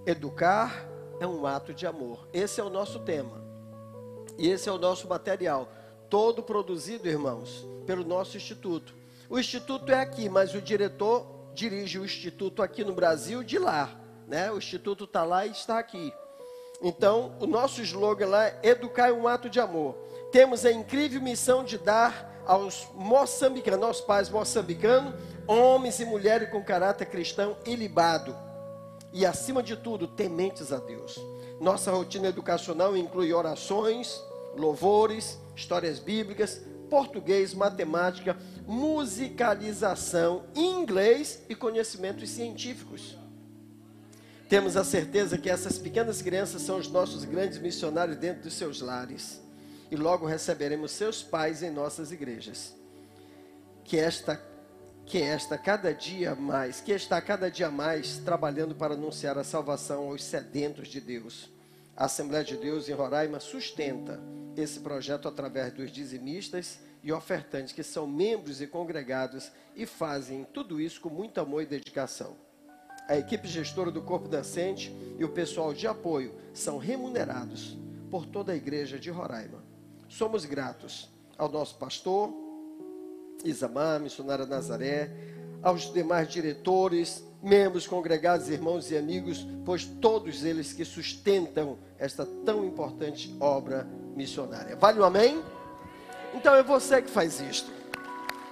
Educar 0.06 0.88
é 1.20 1.28
um 1.28 1.46
ato 1.46 1.74
de 1.74 1.86
amor. 1.86 2.30
Esse 2.32 2.62
é 2.62 2.64
o 2.64 2.70
nosso 2.70 3.02
tema. 3.02 3.44
E 4.38 4.48
esse 4.48 4.70
é 4.70 4.72
o 4.72 4.78
nosso 4.78 5.06
material, 5.10 5.70
todo 6.10 6.42
produzido, 6.42 7.10
irmãos, 7.10 7.68
pelo 7.86 8.06
nosso 8.06 8.38
instituto. 8.38 8.96
O 9.30 9.38
instituto 9.38 9.92
é 9.92 10.00
aqui, 10.00 10.30
mas 10.30 10.56
o 10.56 10.62
diretor 10.62 11.28
dirige 11.54 12.00
o 12.00 12.06
instituto 12.06 12.64
aqui 12.64 12.86
no 12.86 12.94
Brasil 12.94 13.44
de 13.44 13.60
lá, 13.60 14.00
né? 14.26 14.50
O 14.50 14.58
instituto 14.58 15.04
está 15.04 15.26
lá 15.26 15.46
e 15.46 15.52
está 15.52 15.78
aqui. 15.78 16.14
Então, 16.82 17.36
o 17.40 17.46
nosso 17.46 17.82
slogan 17.82 18.28
lá 18.28 18.46
é 18.46 18.60
educar 18.64 19.10
é 19.10 19.14
um 19.14 19.28
ato 19.28 19.50
de 19.50 19.60
amor. 19.60 19.96
Temos 20.32 20.66
a 20.66 20.72
incrível 20.72 21.22
missão 21.22 21.64
de 21.64 21.78
dar 21.78 22.44
aos 22.46 22.88
moçambicanos, 22.96 23.86
aos 23.86 24.02
pais 24.02 24.30
moçambicanos, 24.30 25.14
homens 25.46 26.00
e 26.00 26.06
mulheres 26.06 26.50
com 26.50 26.64
caráter 26.64 27.06
cristão 27.06 27.58
ilibado. 27.66 28.36
E, 29.12 29.26
acima 29.26 29.62
de 29.62 29.76
tudo, 29.76 30.08
tementes 30.08 30.72
a 30.72 30.78
Deus. 30.78 31.20
Nossa 31.60 31.92
rotina 31.92 32.28
educacional 32.28 32.96
inclui 32.96 33.34
orações, 33.34 34.24
louvores, 34.56 35.38
histórias 35.56 36.00
bíblicas, 36.00 36.62
português, 36.90 37.54
matemática, 37.54 38.38
musicalização, 38.66 40.44
inglês 40.56 41.44
e 41.50 41.56
conhecimentos 41.56 42.30
científicos. 42.30 43.18
Temos 44.50 44.76
a 44.76 44.84
certeza 44.84 45.38
que 45.38 45.48
essas 45.48 45.78
pequenas 45.78 46.24
crianças 46.24 46.64
são 46.64 46.80
os 46.80 46.90
nossos 46.90 47.24
grandes 47.24 47.60
missionários 47.60 48.18
dentro 48.18 48.42
dos 48.42 48.56
seus 48.56 48.82
lares. 48.82 49.40
E 49.92 49.96
logo 49.96 50.26
receberemos 50.26 50.92
seus 50.92 51.22
pais 51.22 51.62
em 51.62 51.70
nossas 51.70 52.12
igrejas. 52.12 52.76
Que 53.86 53.98
esta 53.98 54.44
que 55.06 55.20
esta 55.20 55.58
cada 55.58 55.92
dia 55.92 56.36
mais, 56.36 56.82
que 56.82 56.92
está 56.92 57.20
cada 57.20 57.50
dia 57.50 57.72
mais 57.72 58.18
trabalhando 58.18 58.76
para 58.76 58.94
anunciar 58.94 59.40
a 59.40 59.44
salvação 59.44 60.08
aos 60.08 60.24
sedentos 60.24 60.88
de 60.88 61.02
Deus. 61.02 61.50
A 61.98 62.06
Assembleia 62.06 62.44
de 62.44 62.56
Deus 62.56 62.88
em 62.88 62.94
Roraima 62.94 63.40
sustenta 63.40 64.20
esse 64.56 64.80
projeto 64.80 65.28
através 65.28 65.74
dos 65.74 65.92
dizimistas 65.92 66.80
e 67.04 67.12
ofertantes 67.12 67.74
que 67.74 67.82
são 67.82 68.06
membros 68.06 68.62
e 68.62 68.68
congregados 68.68 69.52
e 69.76 69.88
fazem 69.88 70.44
tudo 70.54 70.80
isso 70.80 71.02
com 71.02 71.10
muito 71.10 71.40
amor 71.40 71.64
e 71.64 71.66
dedicação 71.66 72.49
a 73.10 73.18
equipe 73.18 73.48
gestora 73.48 73.90
do 73.90 74.04
corpo 74.04 74.28
docente 74.28 74.96
e 75.18 75.26
o 75.26 75.30
pessoal 75.30 75.74
de 75.74 75.88
apoio 75.88 76.32
são 76.54 76.78
remunerados 76.78 77.76
por 78.12 78.28
toda 78.28 78.52
a 78.52 78.56
igreja 78.56 79.00
de 79.00 79.10
Roraima. 79.10 79.64
Somos 80.08 80.46
gratos 80.46 81.10
ao 81.36 81.50
nosso 81.50 81.76
pastor, 81.78 82.32
Isamar, 83.44 84.00
missionária 84.00 84.46
Nazaré, 84.46 85.12
aos 85.64 85.92
demais 85.92 86.28
diretores, 86.28 87.24
membros 87.42 87.88
congregados, 87.88 88.48
irmãos 88.48 88.92
e 88.92 88.98
amigos, 88.98 89.48
pois 89.66 89.86
todos 89.86 90.44
eles 90.44 90.72
que 90.72 90.86
sustentam 90.86 91.80
esta 91.98 92.28
tão 92.46 92.64
importante 92.64 93.36
obra 93.40 93.88
missionária. 94.16 94.76
Vale 94.76 95.00
o 95.00 95.04
amém? 95.04 95.42
Então 96.36 96.54
é 96.54 96.62
você 96.62 97.02
que 97.02 97.10
faz 97.10 97.42
isto. 97.42 97.72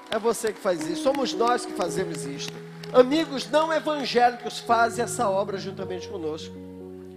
É 0.09 0.17
você 0.17 0.51
que 0.51 0.59
faz 0.59 0.87
isso. 0.87 1.03
Somos 1.03 1.33
nós 1.33 1.63
que 1.63 1.73
fazemos 1.73 2.25
isto. 2.25 2.66
Amigos 2.93 3.49
não 3.49 3.71
evangélicos 3.73 4.59
fazem 4.59 5.03
essa 5.03 5.29
obra 5.29 5.57
juntamente 5.57 6.07
conosco. 6.07 6.55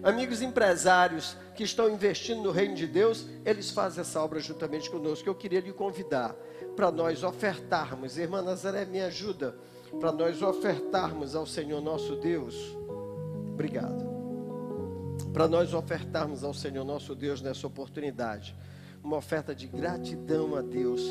Amigos 0.02 0.42
empresários 0.42 1.36
que 1.54 1.62
estão 1.62 1.88
investindo 1.88 2.42
no 2.42 2.50
reino 2.50 2.74
de 2.74 2.86
Deus, 2.86 3.26
eles 3.44 3.70
fazem 3.70 4.00
essa 4.00 4.20
obra 4.20 4.40
juntamente 4.40 4.90
conosco. 4.90 5.28
Eu 5.28 5.34
queria 5.34 5.60
lhe 5.60 5.72
convidar 5.72 6.34
para 6.74 6.90
nós 6.90 7.22
ofertarmos, 7.22 8.16
irmã 8.16 8.42
Nazaré, 8.42 8.84
me 8.84 9.00
ajuda, 9.00 9.54
para 10.00 10.10
nós 10.10 10.42
ofertarmos 10.42 11.36
ao 11.36 11.46
Senhor 11.46 11.80
nosso 11.80 12.16
Deus. 12.16 12.56
Obrigado. 13.52 14.08
Para 15.32 15.46
nós 15.46 15.74
ofertarmos 15.74 16.42
ao 16.42 16.54
Senhor 16.54 16.84
nosso 16.84 17.14
Deus 17.14 17.42
nessa 17.42 17.66
oportunidade, 17.66 18.56
uma 19.04 19.18
oferta 19.18 19.54
de 19.54 19.66
gratidão 19.66 20.56
a 20.56 20.62
Deus. 20.62 21.02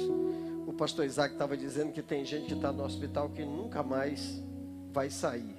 O 0.66 0.74
pastor 0.74 1.06
Isaac 1.06 1.34
estava 1.34 1.56
dizendo 1.56 1.92
que 1.92 2.02
tem 2.02 2.26
gente 2.26 2.48
que 2.48 2.54
está 2.54 2.72
no 2.72 2.84
hospital 2.84 3.30
que 3.30 3.46
nunca 3.46 3.84
mais 3.84 4.44
vai 4.92 5.10
sair 5.10 5.56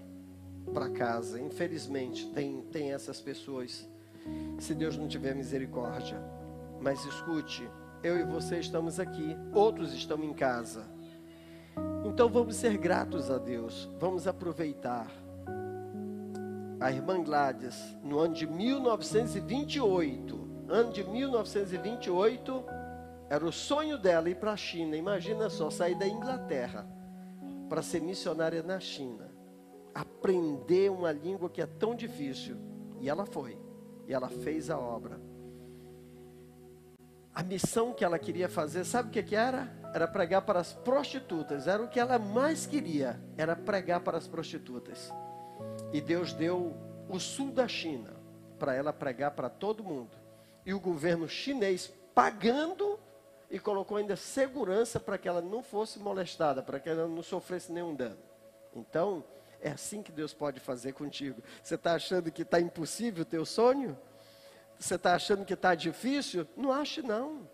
para 0.73 0.91
casa. 0.91 1.41
Infelizmente, 1.41 2.27
tem, 2.33 2.63
tem 2.73 2.93
essas 2.93 3.21
pessoas. 3.21 3.89
Se 4.59 4.75
Deus 4.75 4.97
não 4.97 5.09
tiver 5.09 5.35
misericórdia. 5.35 6.19
Mas 6.81 7.05
escute, 7.05 7.69
eu 8.03 8.19
e 8.19 8.25
você 8.25 8.59
estamos 8.59 8.99
aqui, 8.99 9.37
outros 9.53 9.93
estão 9.93 10.23
em 10.25 10.33
casa. 10.33 10.85
Então 12.05 12.29
vamos 12.29 12.57
ser 12.57 12.77
gratos 12.79 13.31
a 13.31 13.39
Deus, 13.39 13.89
vamos 13.99 14.27
aproveitar. 14.27 15.07
A 16.81 16.91
irmã 16.91 17.23
Gladys, 17.23 17.95
no 18.03 18.19
ano 18.19 18.35
de 18.35 18.47
1928, 18.47 20.49
ano 20.67 20.91
de 20.91 21.05
1928, 21.05 22.65
era 23.29 23.45
o 23.45 23.53
sonho 23.53 23.99
dela 23.99 24.31
ir 24.31 24.37
para 24.37 24.53
a 24.53 24.57
China. 24.57 24.97
Imagina 24.97 25.51
só, 25.51 25.69
sair 25.69 25.95
da 25.95 26.09
Inglaterra 26.09 26.87
para 27.71 27.83
ser 27.83 28.03
missionária 28.03 28.65
na 28.65 28.81
China. 28.81 29.31
Aprender 29.95 30.91
uma 30.91 31.13
língua 31.13 31.49
que 31.49 31.63
é 31.63 31.67
tão 31.67 31.95
difícil. 31.95 32.57
E 32.99 33.09
ela 33.09 33.25
foi. 33.25 33.57
E 34.09 34.13
ela 34.13 34.29
fez 34.29 34.69
a 34.69 34.77
obra. 34.77 35.21
A 37.33 37.45
missão 37.45 37.95
que 37.95 38.05
ela 38.05 38.19
queria 38.19 38.49
fazer, 38.49 38.85
sabe 38.85 39.09
o 39.09 39.13
que, 39.13 39.23
que 39.23 39.37
era? 39.37 39.73
Era 39.95 40.09
pregar 40.09 40.43
para 40.43 40.59
as 40.59 40.73
prostitutas. 40.73 41.69
Era 41.69 41.81
o 41.81 41.89
que 41.89 42.01
ela 42.01 42.19
mais 42.19 42.67
queria, 42.67 43.21
era 43.37 43.55
pregar 43.55 44.01
para 44.01 44.19
as 44.19 44.27
prostitutas. 44.27 45.13
E 45.93 46.01
Deus 46.01 46.33
deu 46.33 46.75
o 47.09 47.21
sul 47.21 47.53
da 47.53 47.69
China 47.69 48.17
para 48.59 48.75
ela 48.75 48.93
pregar 48.93 49.31
para 49.31 49.49
todo 49.49 49.85
mundo. 49.85 50.19
E 50.67 50.75
o 50.75 50.81
governo 50.81 51.29
chinês 51.29 51.93
pagando 52.15 52.99
e 53.51 53.59
colocou 53.59 53.97
ainda 53.97 54.15
segurança 54.15 55.01
para 55.01 55.19
que 55.19 55.29
ela 55.29 55.43
não 55.43 55.63
fosse 55.63 55.99
molestada, 55.99 56.63
para 56.63 56.79
que 56.79 56.89
ela 56.89 57.09
não 57.09 57.23
sofresse 57.23 57.73
nenhum 57.73 57.95
dano. 57.95 58.19
Então, 58.75 59.25
é 59.61 59.71
assim 59.71 60.03
que 60.03 60.13
Deus 60.13 60.33
pode 60.33 60.61
fazer 60.61 60.93
contigo. 60.93 61.43
Você 61.63 61.75
está 61.75 61.95
achando 61.95 62.31
que 62.31 62.43
está 62.43 62.61
impossível 62.61 63.23
o 63.23 63.27
teu 63.27 63.45
sonho? 63.45 63.99
Você 64.79 64.95
está 64.95 65.15
achando 65.15 65.45
que 65.45 65.55
está 65.55 65.75
difícil? 65.75 66.47
Não 66.57 66.73
ache 66.73 67.03
não. 67.03 67.49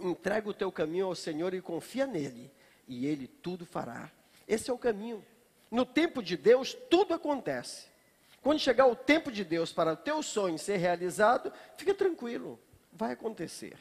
Entrega 0.00 0.48
o 0.48 0.54
teu 0.54 0.72
caminho 0.72 1.06
ao 1.06 1.14
Senhor 1.14 1.54
e 1.54 1.62
confia 1.62 2.06
nele. 2.06 2.50
E 2.88 3.06
Ele 3.06 3.28
tudo 3.28 3.64
fará. 3.64 4.10
Esse 4.46 4.70
é 4.70 4.72
o 4.72 4.78
caminho. 4.78 5.24
No 5.70 5.86
tempo 5.86 6.22
de 6.22 6.36
Deus, 6.36 6.76
tudo 6.90 7.14
acontece. 7.14 7.86
Quando 8.42 8.58
chegar 8.58 8.86
o 8.86 8.96
tempo 8.96 9.30
de 9.30 9.44
Deus 9.44 9.72
para 9.72 9.92
o 9.92 9.96
teu 9.96 10.20
sonho 10.22 10.58
ser 10.58 10.76
realizado, 10.76 11.52
fica 11.76 11.94
tranquilo. 11.94 12.58
Vai 12.92 13.12
acontecer. 13.12 13.78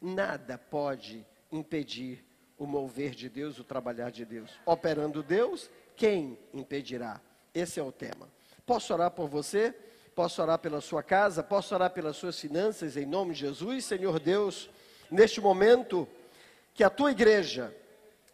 Nada 0.00 0.56
pode 0.56 1.26
impedir 1.52 2.24
o 2.56 2.66
mover 2.66 3.14
de 3.14 3.28
Deus, 3.28 3.58
o 3.58 3.64
trabalhar 3.64 4.10
de 4.10 4.24
Deus. 4.24 4.50
Operando 4.64 5.22
Deus, 5.22 5.68
quem 5.96 6.38
impedirá? 6.52 7.20
Esse 7.54 7.80
é 7.80 7.82
o 7.82 7.92
tema. 7.92 8.28
Posso 8.64 8.92
orar 8.92 9.10
por 9.10 9.28
você? 9.28 9.74
Posso 10.14 10.42
orar 10.42 10.58
pela 10.58 10.80
sua 10.80 11.02
casa, 11.02 11.42
posso 11.42 11.74
orar 11.74 11.90
pelas 11.90 12.16
suas 12.16 12.38
finanças 12.38 12.96
em 12.96 13.06
nome 13.06 13.32
de 13.32 13.40
Jesus, 13.40 13.84
Senhor 13.84 14.18
Deus, 14.20 14.68
neste 15.10 15.40
momento 15.40 16.06
que 16.74 16.84
a 16.84 16.90
tua 16.90 17.10
igreja 17.10 17.74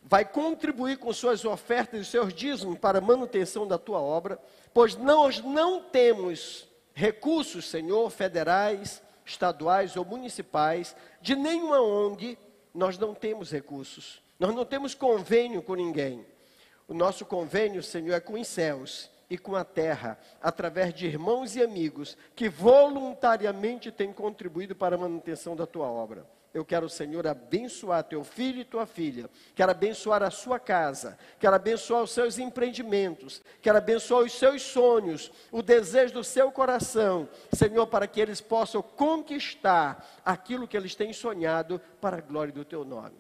vai 0.03 0.25
contribuir 0.25 0.99
com 0.99 1.13
suas 1.13 1.45
ofertas 1.45 2.01
e 2.01 2.11
seus 2.11 2.33
dízimos 2.33 2.79
para 2.79 2.99
a 2.99 3.01
manutenção 3.01 3.67
da 3.67 3.77
tua 3.77 4.01
obra, 4.01 4.39
pois 4.73 4.95
nós 4.97 5.41
não 5.41 5.83
temos 5.83 6.69
recursos, 6.95 7.69
Senhor, 7.69 8.11
federais, 8.11 9.03
estaduais 9.27 9.97
ou 9.97 10.05
municipais, 10.05 10.97
de 11.21 11.35
nenhuma 11.35 11.81
ONG, 11.81 12.39
nós 12.73 12.97
não 12.97 13.13
temos 13.13 13.51
recursos. 13.51 14.23
Nós 14.39 14.55
não 14.55 14.65
temos 14.65 14.95
convênio 14.95 15.63
com 15.63 15.75
ninguém. 15.75 16.25
O 16.87 16.95
nosso 16.95 17.27
convênio, 17.27 17.83
Senhor, 17.83 18.15
é 18.15 18.21
com 18.21 18.35
os 18.35 18.47
céus 18.47 19.11
e 19.29 19.37
com 19.37 19.57
a 19.57 19.65
terra, 19.65 20.17
através 20.41 20.95
de 20.95 21.07
irmãos 21.07 21.57
e 21.57 21.63
amigos 21.63 22.17
que 22.37 22.49
voluntariamente 22.49 23.91
têm 23.91 24.13
contribuído 24.13 24.77
para 24.77 24.95
a 24.95 24.99
manutenção 24.99 25.57
da 25.57 25.67
tua 25.67 25.89
obra. 25.89 26.25
Eu 26.57 26.65
quero, 26.65 26.89
Senhor, 26.89 27.27
abençoar 27.27 28.03
teu 28.03 28.25
filho 28.25 28.63
e 28.63 28.65
tua 28.65 28.87
filha. 28.87 29.29
Quero 29.55 29.71
abençoar 29.71 30.23
a 30.23 30.31
sua 30.31 30.59
casa. 30.59 31.19
Quero 31.39 31.55
abençoar 31.55 32.03
os 32.03 32.13
seus 32.13 32.39
empreendimentos. 32.39 33.43
Quero 33.61 33.77
abençoar 33.77 34.23
os 34.23 34.33
seus 34.33 34.63
sonhos, 34.63 35.31
o 35.53 35.61
desejo 35.61 36.15
do 36.15 36.25
seu 36.25 36.51
coração, 36.51 37.29
Senhor, 37.53 37.87
para 37.89 38.07
que 38.07 38.19
eles 38.19 38.41
possam 38.41 38.81
conquistar 38.81 40.03
aquilo 40.25 40.67
que 40.67 40.79
eles 40.79 40.95
têm 40.95 41.13
sonhado 41.13 41.79
para 42.01 42.17
a 42.17 42.23
glória 42.23 42.55
do 42.55 42.65
teu 42.65 42.87
nome. 42.87 43.19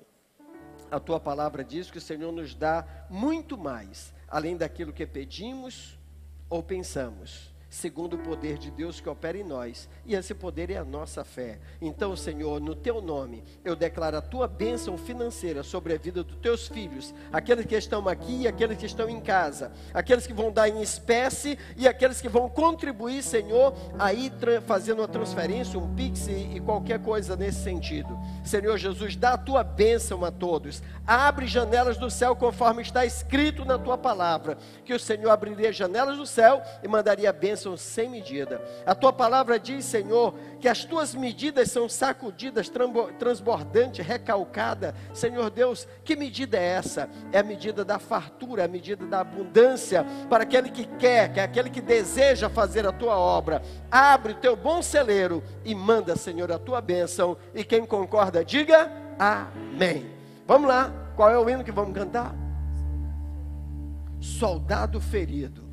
A 0.90 0.99
tua 0.99 1.20
palavra 1.20 1.62
diz 1.62 1.90
que 1.90 1.99
o 1.99 2.01
Senhor 2.01 2.33
nos 2.33 2.55
dá 2.55 2.87
muito 3.11 3.59
mais, 3.59 4.14
além 4.27 4.57
daquilo 4.57 4.94
que 4.94 5.07
pedimos 5.07 5.99
ou 6.49 6.62
pensamos 6.62 7.55
segundo 7.77 8.15
o 8.15 8.19
poder 8.19 8.57
de 8.57 8.71
Deus 8.71 9.01
que 9.01 9.09
opera 9.09 9.37
em 9.37 9.45
nós, 9.45 9.87
e 10.07 10.15
esse 10.15 10.33
poder 10.33 10.71
é 10.71 10.79
a 10.79 10.85
nossa 10.85 11.23
fé. 11.23 11.59
Então, 11.79 12.17
Senhor, 12.17 12.59
no 12.59 12.75
teu 12.75 13.03
nome, 13.03 13.45
eu 13.62 13.77
declaro 13.77 14.17
a 14.17 14.23
tua 14.23 14.49
bênção 14.49 14.97
financeira 14.97 15.62
sobre 15.62 15.93
a 15.93 15.99
vida 15.99 16.25
dos 16.25 16.39
teus 16.39 16.69
filhos, 16.69 17.15
aqueles 17.31 17.67
que 17.67 17.75
estão 17.77 18.09
aqui 18.09 18.43
e 18.43 18.49
aqueles 18.49 18.79
que 18.79 18.87
estão 18.87 19.11
em 19.11 19.21
casa, 19.21 19.73
aqueles 19.93 20.27
que 20.27 20.33
vão 20.33 20.51
dar 20.51 20.71
em 20.71 20.81
espécie 20.81 21.59
e 21.77 21.87
aqueles 21.87 22.19
que 22.19 22.31
vão 22.31 22.49
contribuir, 22.49 23.23
Senhor, 23.23 23.75
aí 23.99 24.33
fazendo 24.67 25.01
uma 25.01 25.09
transferência, 25.09 25.79
um 25.79 25.95
pix 25.95 26.29
e 26.29 26.59
qualquer 26.65 27.03
coisa 27.03 27.37
nesse 27.37 27.62
sentido. 27.62 28.19
Senhor 28.43 28.79
Jesus, 28.79 29.17
dá 29.17 29.35
a 29.35 29.39
tua 29.39 29.62
bênção 29.62 30.25
a 30.25 30.31
todos, 30.31 30.83
abre 31.07 31.47
janelas 31.47 31.99
do 31.99 32.11
céu 32.11 32.35
conforme 32.35 32.81
está 32.81 33.05
escrito 33.05 33.67
na 33.67 33.79
tua 33.79 33.99
palavra, 33.99 34.57
que 34.83 34.95
o 34.95 34.99
Senhor 34.99 35.29
abriria 35.29 35.71
janelas 35.71 36.17
do 36.17 36.25
céu 36.25 36.62
e 36.83 36.89
mandaria 36.89 37.31
bênção 37.35 37.65
bênção 37.66 37.76
sem 37.76 38.09
medida. 38.09 38.61
A 38.87 38.94
tua 38.94 39.12
palavra 39.12 39.59
diz, 39.59 39.85
Senhor, 39.85 40.35
que 40.61 40.68
as 40.68 40.85
tuas 40.85 41.14
medidas 41.14 41.70
são 41.70 41.88
sacudidas, 41.88 42.70
transbordantes, 43.18 44.07
recalcada. 44.07 44.94
Senhor 45.12 45.50
Deus, 45.50 45.88
que 46.05 46.14
medida 46.14 46.57
é 46.57 46.62
essa? 46.62 47.09
É 47.33 47.40
a 47.40 47.42
medida 47.42 47.85
da 47.85 47.98
fartura, 47.98 48.64
a 48.64 48.68
medida 48.68 49.05
da 49.07 49.20
abundância 49.20 50.07
para 50.31 50.44
aquele 50.44 50.70
que 50.70 50.85
quer, 50.85 51.33
que 51.33 51.40
é 51.40 51.42
aquele 51.42 51.70
que 51.70 51.81
deseja 51.81 52.48
fazer 52.48 52.87
a 52.87 52.92
tua 52.92 53.18
obra. 53.18 53.61
Abre 53.90 54.33
o 54.33 54.37
teu 54.37 54.55
bom 54.55 54.81
celeiro 54.81 55.42
e 55.64 55.74
manda, 55.74 56.14
Senhor, 56.14 56.52
a 56.52 56.59
tua 56.59 56.81
bênção. 56.81 57.37
E 57.55 57.64
quem 57.64 57.85
concorda, 57.85 58.44
diga 58.44 58.90
amém. 59.18 60.07
Vamos 60.46 60.68
lá, 60.68 60.92
qual 61.16 61.31
é 61.31 61.38
o 61.38 61.50
hino 61.50 61.64
que 61.64 61.72
vamos 61.72 61.94
cantar? 61.94 62.35
Soldado 64.20 65.00
ferido. 65.00 65.65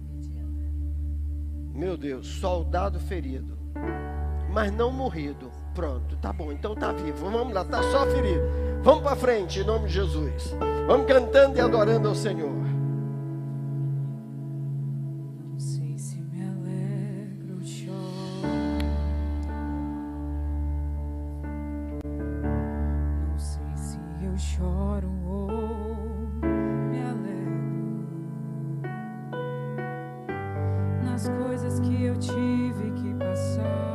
Meu 1.74 1.98
Deus, 1.98 2.28
soldado 2.28 3.00
ferido, 3.00 3.58
mas 4.52 4.72
não 4.72 4.92
morrido. 4.92 5.52
Pronto, 5.74 6.16
tá 6.18 6.32
bom, 6.32 6.52
então 6.52 6.76
tá 6.76 6.92
vivo. 6.92 7.32
Vamos 7.32 7.52
lá, 7.52 7.66
tá 7.66 7.82
só 7.82 8.06
ferido. 8.06 8.44
Vamos 8.84 9.02
para 9.02 9.16
frente 9.16 9.60
em 9.60 9.64
nome 9.64 9.88
de 9.88 9.94
Jesus. 9.96 10.56
Vamos 10.86 11.08
cantando 11.08 11.58
e 11.58 11.62
adorando 11.62 12.10
ao 12.10 12.14
Senhor. 12.14 12.54
Não 15.50 15.60
sei 15.60 15.98
se 15.98 16.18
me 16.22 16.44
alegro 16.44 17.56
ou 17.56 17.64
choro. 17.66 17.94
Não 23.32 23.40
sei 23.40 23.76
se 23.76 23.98
eu 24.24 24.38
choro 24.38 25.10
coisas 31.30 31.80
que 31.80 32.04
eu 32.04 32.16
tive 32.18 32.92
que 32.92 33.14
passar. 33.16 33.93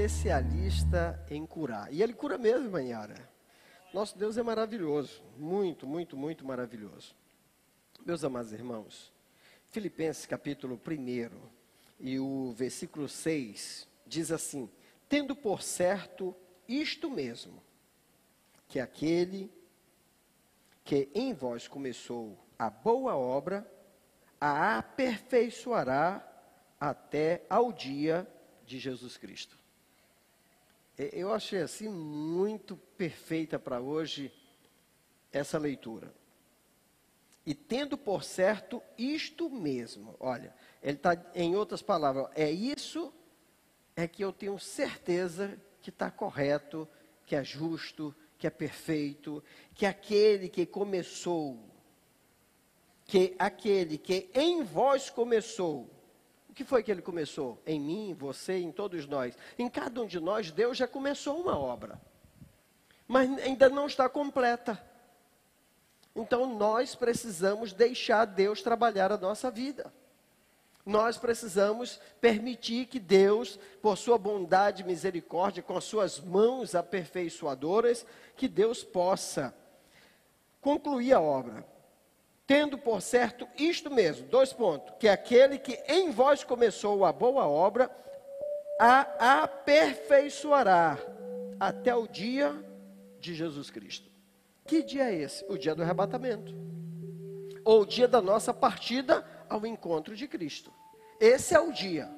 Especialista 0.00 1.22
em 1.30 1.44
curar. 1.44 1.92
E 1.92 2.02
Ele 2.02 2.14
cura 2.14 2.38
mesmo, 2.38 2.70
Manhara. 2.70 3.14
Nosso 3.92 4.16
Deus 4.16 4.38
é 4.38 4.42
maravilhoso. 4.42 5.22
Muito, 5.36 5.86
muito, 5.86 6.16
muito 6.16 6.42
maravilhoso. 6.42 7.14
Meus 8.06 8.24
amados 8.24 8.50
irmãos, 8.50 9.12
Filipenses 9.68 10.24
capítulo 10.24 10.80
1 10.86 11.30
e 11.98 12.18
o 12.18 12.54
versículo 12.56 13.06
6 13.08 13.86
diz 14.06 14.32
assim: 14.32 14.70
Tendo 15.06 15.36
por 15.36 15.60
certo 15.60 16.34
isto 16.66 17.10
mesmo, 17.10 17.62
que 18.68 18.80
aquele 18.80 19.52
que 20.82 21.10
em 21.14 21.34
vós 21.34 21.68
começou 21.68 22.38
a 22.58 22.70
boa 22.70 23.16
obra, 23.16 23.70
a 24.40 24.78
aperfeiçoará 24.78 26.26
até 26.80 27.44
ao 27.50 27.70
dia 27.70 28.26
de 28.64 28.78
Jesus 28.78 29.18
Cristo. 29.18 29.59
Eu 31.12 31.32
achei 31.32 31.62
assim 31.62 31.88
muito 31.88 32.76
perfeita 32.96 33.58
para 33.58 33.80
hoje 33.80 34.32
essa 35.32 35.58
leitura. 35.58 36.12
E 37.46 37.54
tendo 37.54 37.96
por 37.96 38.22
certo 38.22 38.82
isto 38.98 39.48
mesmo, 39.48 40.14
olha, 40.20 40.54
ele 40.82 40.96
está 40.96 41.16
em 41.34 41.56
outras 41.56 41.80
palavras, 41.80 42.28
é 42.34 42.50
isso 42.50 43.12
é 43.96 44.06
que 44.06 44.22
eu 44.22 44.32
tenho 44.32 44.58
certeza 44.58 45.58
que 45.80 45.90
está 45.90 46.10
correto, 46.10 46.88
que 47.26 47.34
é 47.34 47.42
justo, 47.42 48.14
que 48.38 48.46
é 48.46 48.50
perfeito, 48.50 49.42
que 49.74 49.86
aquele 49.86 50.48
que 50.48 50.66
começou, 50.66 51.58
que 53.04 53.34
aquele 53.38 53.98
que 53.98 54.30
em 54.34 54.62
vós 54.62 55.10
começou, 55.10 55.90
que 56.60 56.64
foi 56.64 56.82
que 56.82 56.90
ele 56.90 57.00
começou? 57.00 57.58
Em 57.66 57.80
mim, 57.80 58.10
em 58.10 58.14
você, 58.14 58.58
em 58.58 58.70
todos 58.70 59.06
nós. 59.06 59.34
Em 59.58 59.66
cada 59.66 60.02
um 60.02 60.06
de 60.06 60.20
nós, 60.20 60.50
Deus 60.50 60.76
já 60.76 60.86
começou 60.86 61.40
uma 61.40 61.58
obra, 61.58 61.98
mas 63.08 63.30
ainda 63.38 63.70
não 63.70 63.86
está 63.86 64.10
completa. 64.10 64.78
Então 66.14 66.58
nós 66.58 66.94
precisamos 66.94 67.72
deixar 67.72 68.26
Deus 68.26 68.60
trabalhar 68.60 69.10
a 69.10 69.16
nossa 69.16 69.50
vida. 69.50 69.90
Nós 70.84 71.16
precisamos 71.16 71.98
permitir 72.20 72.84
que 72.84 73.00
Deus, 73.00 73.58
por 73.80 73.96
sua 73.96 74.18
bondade 74.18 74.82
e 74.82 74.86
misericórdia, 74.86 75.62
com 75.62 75.78
as 75.78 75.84
suas 75.84 76.20
mãos 76.20 76.74
aperfeiçoadoras, 76.74 78.04
que 78.36 78.46
Deus 78.46 78.84
possa 78.84 79.54
concluir 80.60 81.14
a 81.14 81.20
obra. 81.22 81.66
Tendo 82.50 82.76
por 82.76 83.00
certo 83.00 83.46
isto 83.56 83.88
mesmo, 83.92 84.26
dois 84.26 84.52
pontos, 84.52 84.92
que 84.98 85.06
aquele 85.06 85.56
que 85.56 85.74
em 85.86 86.10
vós 86.10 86.42
começou 86.42 87.04
a 87.04 87.12
boa 87.12 87.46
obra, 87.46 87.88
a 88.76 89.42
aperfeiçoará 89.44 90.98
até 91.60 91.94
o 91.94 92.08
dia 92.08 92.52
de 93.20 93.36
Jesus 93.36 93.70
Cristo. 93.70 94.10
Que 94.66 94.82
dia 94.82 95.12
é 95.12 95.14
esse? 95.14 95.44
O 95.48 95.56
dia 95.56 95.76
do 95.76 95.84
arrebatamento. 95.84 96.52
Ou 97.64 97.82
o 97.82 97.86
dia 97.86 98.08
da 98.08 98.20
nossa 98.20 98.52
partida 98.52 99.24
ao 99.48 99.64
encontro 99.64 100.16
de 100.16 100.26
Cristo. 100.26 100.72
Esse 101.20 101.54
é 101.54 101.60
o 101.60 101.70
dia. 101.70 102.10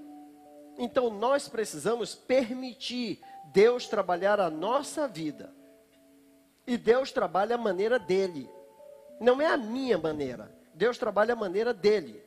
Então 0.78 1.10
nós 1.10 1.46
precisamos 1.46 2.14
permitir 2.14 3.20
Deus 3.52 3.86
trabalhar 3.86 4.40
a 4.40 4.48
nossa 4.48 5.06
vida. 5.06 5.54
E 6.66 6.78
Deus 6.78 7.12
trabalha 7.12 7.56
a 7.56 7.58
maneira 7.58 7.98
dele. 7.98 8.48
Não 9.22 9.40
é 9.40 9.46
a 9.46 9.56
minha 9.56 9.96
maneira. 9.96 10.52
Deus 10.74 10.98
trabalha 10.98 11.32
a 11.32 11.36
maneira 11.36 11.72
dele. 11.72 12.20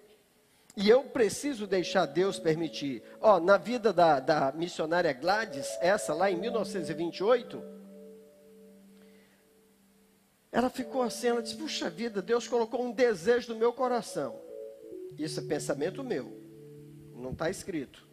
E 0.77 0.89
eu 0.89 1.03
preciso 1.03 1.67
deixar 1.67 2.05
Deus 2.05 2.39
permitir. 2.39 3.03
Ó, 3.19 3.39
na 3.39 3.57
vida 3.57 3.91
da, 3.91 4.19
da 4.19 4.51
missionária 4.53 5.11
Gladys, 5.11 5.67
essa 5.81 6.13
lá 6.13 6.31
em 6.31 6.37
1928, 6.37 7.61
ela 10.51 10.69
ficou 10.69 11.01
assim, 11.01 11.27
ela 11.27 11.41
disse: 11.41 11.57
Puxa 11.57 11.89
vida, 11.89 12.21
Deus 12.21 12.47
colocou 12.47 12.81
um 12.81 12.91
desejo 12.91 13.53
no 13.53 13.59
meu 13.59 13.73
coração. 13.73 14.39
Isso 15.17 15.39
é 15.39 15.43
pensamento 15.43 16.03
meu, 16.03 16.31
não 17.13 17.31
está 17.31 17.49
escrito. 17.49 18.05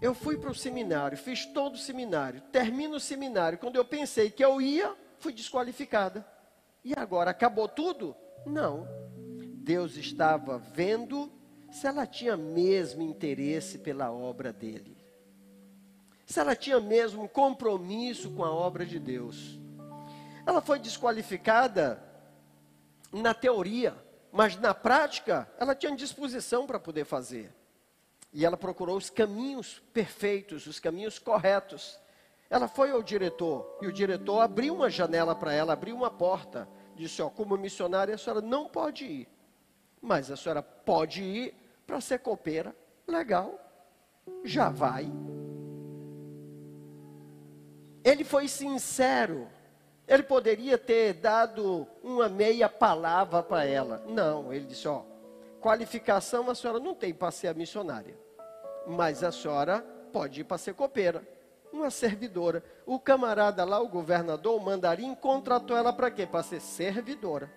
Eu 0.00 0.14
fui 0.14 0.38
para 0.38 0.50
o 0.50 0.54
seminário, 0.54 1.18
fiz 1.18 1.44
todo 1.46 1.74
o 1.74 1.78
seminário, 1.78 2.40
termino 2.52 2.96
o 2.96 3.00
seminário. 3.00 3.58
Quando 3.58 3.76
eu 3.76 3.84
pensei 3.84 4.30
que 4.30 4.44
eu 4.44 4.60
ia, 4.60 4.94
fui 5.18 5.32
desqualificada. 5.32 6.24
E 6.84 6.94
agora 6.96 7.30
acabou 7.30 7.68
tudo? 7.68 8.16
Não. 8.46 8.86
Deus 9.56 9.96
estava 9.96 10.58
vendo 10.58 11.30
se 11.70 11.86
ela 11.86 12.06
tinha 12.06 12.36
mesmo 12.36 13.02
interesse 13.02 13.78
pela 13.78 14.10
obra 14.10 14.52
dele. 14.52 14.96
Se 16.24 16.40
ela 16.40 16.56
tinha 16.56 16.80
mesmo 16.80 17.28
compromisso 17.28 18.30
com 18.30 18.44
a 18.44 18.52
obra 18.52 18.84
de 18.86 18.98
Deus. 18.98 19.58
Ela 20.46 20.60
foi 20.60 20.78
desqualificada 20.78 22.02
na 23.12 23.34
teoria, 23.34 23.94
mas 24.32 24.56
na 24.56 24.72
prática 24.74 25.50
ela 25.58 25.74
tinha 25.74 25.94
disposição 25.94 26.66
para 26.66 26.80
poder 26.80 27.04
fazer. 27.04 27.52
E 28.32 28.44
ela 28.44 28.56
procurou 28.56 28.96
os 28.96 29.10
caminhos 29.10 29.82
perfeitos, 29.92 30.66
os 30.66 30.78
caminhos 30.78 31.18
corretos. 31.18 31.98
Ela 32.50 32.66
foi 32.66 32.90
ao 32.90 33.02
diretor 33.02 33.78
e 33.82 33.86
o 33.86 33.92
diretor 33.92 34.40
abriu 34.40 34.74
uma 34.74 34.88
janela 34.88 35.34
para 35.34 35.52
ela, 35.52 35.72
abriu 35.74 35.94
uma 35.94 36.10
porta. 36.10 36.68
Disse: 36.94 37.20
Ó, 37.20 37.28
como 37.28 37.56
missionária, 37.56 38.14
a 38.14 38.18
senhora 38.18 38.40
não 38.40 38.68
pode 38.68 39.04
ir, 39.04 39.28
mas 40.00 40.30
a 40.30 40.36
senhora 40.36 40.62
pode 40.62 41.22
ir 41.22 41.54
para 41.86 42.00
ser 42.00 42.20
copeira. 42.20 42.74
Legal, 43.06 43.58
já 44.44 44.68
vai. 44.70 45.10
Ele 48.04 48.24
foi 48.24 48.48
sincero 48.48 49.48
ele 50.08 50.22
poderia 50.22 50.78
ter 50.78 51.12
dado 51.12 51.86
uma 52.02 52.30
meia 52.30 52.66
palavra 52.66 53.42
para 53.42 53.66
ela. 53.66 54.02
Não, 54.08 54.50
ele 54.50 54.64
disse: 54.64 54.88
ó, 54.88 55.02
qualificação 55.60 56.48
a 56.48 56.54
senhora 56.54 56.80
não 56.80 56.94
tem 56.94 57.12
para 57.12 57.30
ser 57.30 57.54
missionária, 57.54 58.18
mas 58.86 59.22
a 59.22 59.30
senhora 59.30 59.84
pode 60.10 60.40
ir 60.40 60.44
para 60.44 60.56
ser 60.56 60.72
copeira, 60.72 61.22
uma 61.72 61.90
servidora. 61.90 62.62
O 62.86 62.98
camarada 62.98 63.64
lá, 63.64 63.80
o 63.80 63.88
governador, 63.88 64.60
o 64.60 64.64
mandarim, 64.64 65.14
contratou 65.14 65.76
ela 65.76 65.92
para 65.92 66.10
quê? 66.10 66.26
Para 66.26 66.42
ser 66.42 66.60
servidora. 66.60 67.52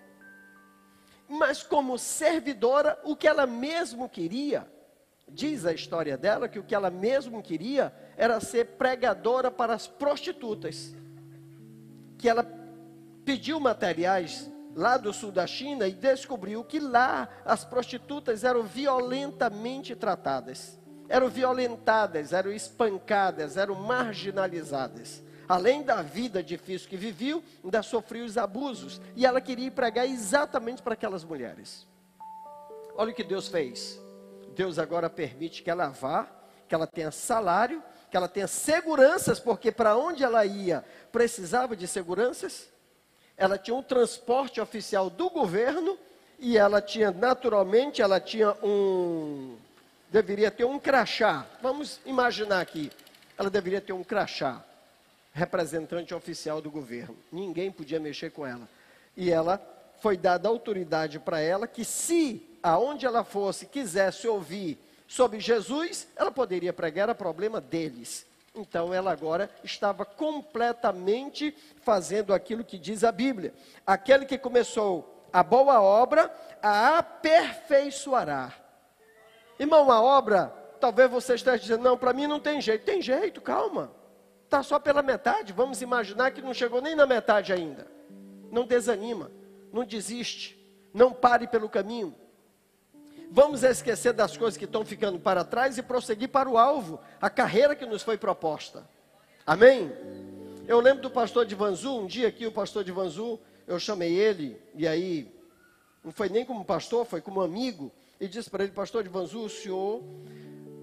Mas 1.28 1.62
como 1.62 1.98
servidora, 1.98 2.98
o 3.04 3.16
que 3.16 3.26
ela 3.26 3.46
mesmo 3.46 4.08
queria, 4.08 4.70
diz 5.28 5.64
a 5.64 5.72
história 5.72 6.16
dela 6.16 6.48
que 6.48 6.58
o 6.58 6.64
que 6.64 6.74
ela 6.74 6.90
mesmo 6.90 7.42
queria 7.42 7.94
era 8.16 8.40
ser 8.40 8.76
pregadora 8.76 9.50
para 9.50 9.74
as 9.74 9.86
prostitutas 9.86 10.94
que 12.22 12.28
ela 12.28 12.46
pediu 13.24 13.58
materiais 13.58 14.48
lá 14.76 14.96
do 14.96 15.12
sul 15.12 15.32
da 15.32 15.44
China 15.44 15.88
e 15.88 15.92
descobriu 15.92 16.62
que 16.62 16.78
lá 16.78 17.28
as 17.44 17.64
prostitutas 17.64 18.44
eram 18.44 18.62
violentamente 18.62 19.96
tratadas, 19.96 20.78
eram 21.12 21.28
violentadas, 21.28 22.32
eram 22.32 22.50
espancadas, 22.50 23.58
eram 23.58 23.74
marginalizadas. 23.74 25.22
Além 25.46 25.82
da 25.82 26.00
vida 26.00 26.42
difícil 26.42 26.88
que 26.88 26.96
viviam, 26.96 27.42
ainda 27.62 27.82
sofria 27.82 28.24
os 28.24 28.38
abusos. 28.38 28.98
E 29.14 29.26
ela 29.26 29.38
queria 29.38 29.70
pregar 29.70 30.06
exatamente 30.06 30.80
para 30.80 30.94
aquelas 30.94 31.22
mulheres. 31.22 31.86
Olha 32.96 33.12
o 33.12 33.14
que 33.14 33.22
Deus 33.22 33.46
fez. 33.46 34.00
Deus 34.56 34.78
agora 34.78 35.10
permite 35.10 35.62
que 35.62 35.70
ela 35.70 35.90
vá, 35.90 36.26
que 36.66 36.74
ela 36.74 36.86
tenha 36.86 37.10
salário 37.10 37.82
que 38.10 38.16
ela 38.16 38.28
tenha 38.28 38.46
seguranças, 38.46 39.40
porque 39.40 39.72
para 39.72 39.96
onde 39.96 40.22
ela 40.22 40.44
ia 40.44 40.84
precisava 41.10 41.74
de 41.74 41.88
seguranças. 41.88 42.68
Ela 43.38 43.56
tinha 43.56 43.74
um 43.74 43.82
transporte 43.82 44.60
oficial 44.60 45.08
do 45.08 45.30
governo 45.30 45.98
e 46.38 46.58
ela 46.58 46.82
tinha, 46.82 47.10
naturalmente, 47.10 48.02
ela 48.02 48.20
tinha 48.20 48.52
um, 48.62 49.56
deveria 50.12 50.50
ter 50.50 50.64
um 50.64 50.78
crachá. 50.78 51.46
Vamos 51.62 51.98
imaginar 52.04 52.60
aqui, 52.60 52.92
ela 53.38 53.48
deveria 53.48 53.80
ter 53.80 53.94
um 53.94 54.04
crachá, 54.04 54.62
representante 55.32 56.14
oficial 56.14 56.60
do 56.60 56.70
governo. 56.70 57.16
Ninguém 57.32 57.72
podia 57.72 57.98
mexer 57.98 58.30
com 58.30 58.46
ela. 58.46 58.68
E 59.16 59.30
ela 59.30 59.60
foi 60.00 60.16
dada 60.16 60.48
autoridade 60.48 61.18
para 61.18 61.40
ela 61.40 61.66
que 61.66 61.84
se 61.84 62.46
aonde 62.62 63.06
ela 63.06 63.24
fosse 63.24 63.66
quisesse 63.66 64.28
ouvir 64.28 64.78
sobre 65.08 65.40
Jesus, 65.40 66.06
ela 66.14 66.30
poderia 66.30 66.72
pregar, 66.72 67.04
era 67.04 67.14
problema 67.14 67.60
deles. 67.60 68.26
Então 68.54 68.92
ela 68.92 69.10
agora 69.10 69.50
estava 69.64 70.04
completamente 70.04 71.56
fazendo 71.82 72.34
aquilo 72.34 72.64
que 72.64 72.78
diz 72.78 73.02
a 73.02 73.10
Bíblia. 73.10 73.54
Aquele 73.86 74.26
que 74.26 74.36
começou 74.36 75.26
a 75.32 75.42
boa 75.42 75.80
obra, 75.80 76.30
a 76.62 76.98
aperfeiçoará. 76.98 78.61
Irmão, 79.62 79.92
a 79.92 80.02
obra, 80.02 80.52
talvez 80.80 81.08
você 81.08 81.34
esteja 81.34 81.56
dizendo, 81.56 81.84
não, 81.84 81.96
para 81.96 82.12
mim 82.12 82.26
não 82.26 82.40
tem 82.40 82.60
jeito. 82.60 82.84
Tem 82.84 83.00
jeito, 83.00 83.40
calma. 83.40 83.92
Está 84.44 84.60
só 84.60 84.76
pela 84.80 85.02
metade. 85.02 85.52
Vamos 85.52 85.80
imaginar 85.80 86.32
que 86.32 86.42
não 86.42 86.52
chegou 86.52 86.82
nem 86.82 86.96
na 86.96 87.06
metade 87.06 87.52
ainda. 87.52 87.86
Não 88.50 88.66
desanima, 88.66 89.30
não 89.72 89.84
desiste, 89.84 90.58
não 90.92 91.12
pare 91.12 91.46
pelo 91.46 91.68
caminho. 91.68 92.12
Vamos 93.30 93.62
esquecer 93.62 94.12
das 94.12 94.36
coisas 94.36 94.58
que 94.58 94.64
estão 94.64 94.84
ficando 94.84 95.20
para 95.20 95.44
trás 95.44 95.78
e 95.78 95.82
prosseguir 95.82 96.28
para 96.28 96.50
o 96.50 96.58
alvo, 96.58 97.00
a 97.20 97.30
carreira 97.30 97.76
que 97.76 97.86
nos 97.86 98.02
foi 98.02 98.18
proposta. 98.18 98.84
Amém? 99.46 99.92
Eu 100.66 100.80
lembro 100.80 101.02
do 101.02 101.10
pastor 101.10 101.46
de 101.46 101.54
Vanzu, 101.54 102.00
um 102.00 102.06
dia 102.06 102.26
aqui 102.26 102.46
o 102.46 102.52
pastor 102.52 102.82
de 102.82 102.90
Vanzu, 102.90 103.38
eu 103.66 103.78
chamei 103.78 104.12
ele, 104.12 104.60
e 104.74 104.88
aí, 104.88 105.32
não 106.04 106.10
foi 106.10 106.28
nem 106.28 106.44
como 106.44 106.64
pastor, 106.64 107.06
foi 107.06 107.20
como 107.20 107.40
amigo, 107.40 107.92
e 108.22 108.28
disse 108.28 108.48
para 108.48 108.62
ele, 108.62 108.72
pastor 108.72 109.02
de 109.02 109.10
o 109.10 109.48
senhor, 109.48 110.02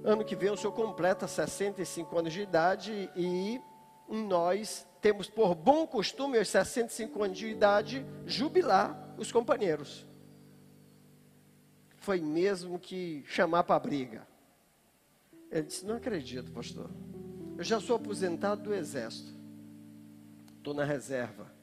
ano 0.04 0.26
que 0.26 0.36
vem 0.36 0.52
o 0.52 0.58
senhor 0.58 0.74
completa 0.74 1.28
65 1.28 2.20
anos 2.20 2.34
de 2.34 2.42
idade 2.42 3.10
e 3.16 3.60
nós 4.08 4.86
temos 5.02 5.30
por 5.30 5.56
bom 5.56 5.88
costume, 5.88 6.38
aos 6.38 6.50
65 6.50 7.24
anos 7.24 7.38
de 7.38 7.48
idade, 7.48 8.06
jubilar 8.26 9.16
os 9.18 9.32
companheiros 9.32 10.10
foi 12.10 12.22
mesmo 12.22 12.80
que 12.80 13.24
chamar 13.28 13.64
para 13.64 13.76
a 13.76 13.80
briga. 13.80 14.28
Ele 15.52 15.64
disse: 15.64 15.86
Não 15.86 15.96
acredito, 15.96 16.52
pastor. 16.52 16.90
Eu 17.58 17.64
já 17.64 17.80
sou 17.80 17.98
aposentado 17.98 18.64
do 18.64 18.74
exército. 18.74 19.32
Estou 20.58 20.74
na 20.74 20.84
reserva. 20.84 21.54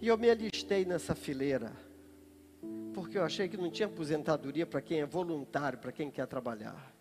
E 0.00 0.08
eu 0.08 0.16
me 0.16 0.30
alistei 0.30 0.84
nessa 0.84 1.14
fileira. 1.14 1.72
Porque 3.00 3.18
eu 3.18 3.24
achei 3.24 3.48
que 3.48 3.56
não 3.56 3.70
tinha 3.70 3.86
aposentadoria 3.86 4.66
para 4.66 4.80
quem 4.80 5.00
é 5.00 5.06
voluntário, 5.06 5.78
para 5.78 5.92
quem 5.92 6.10
quer 6.10 6.26
trabalhar. 6.26 6.92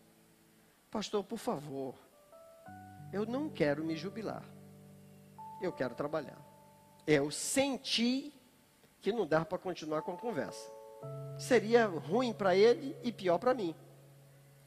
Pastor, 0.92 1.24
por 1.24 1.38
favor. 1.38 1.96
Eu 3.12 3.26
não 3.26 3.50
quero 3.50 3.84
me 3.84 3.96
jubilar. 3.96 4.44
Eu 5.62 5.72
quero 5.72 5.96
trabalhar. 5.96 6.40
Eu 7.06 7.32
senti 7.32 8.34
que 9.02 9.12
não 9.12 9.26
dá 9.26 9.46
para 9.46 9.58
continuar 9.58 10.02
com 10.02 10.12
a 10.12 10.18
conversa 10.18 10.78
seria 11.38 11.86
ruim 11.86 12.34
para 12.34 12.56
ele 12.56 12.98
e 13.04 13.12
pior 13.12 13.38
para 13.38 13.54
mim. 13.54 13.76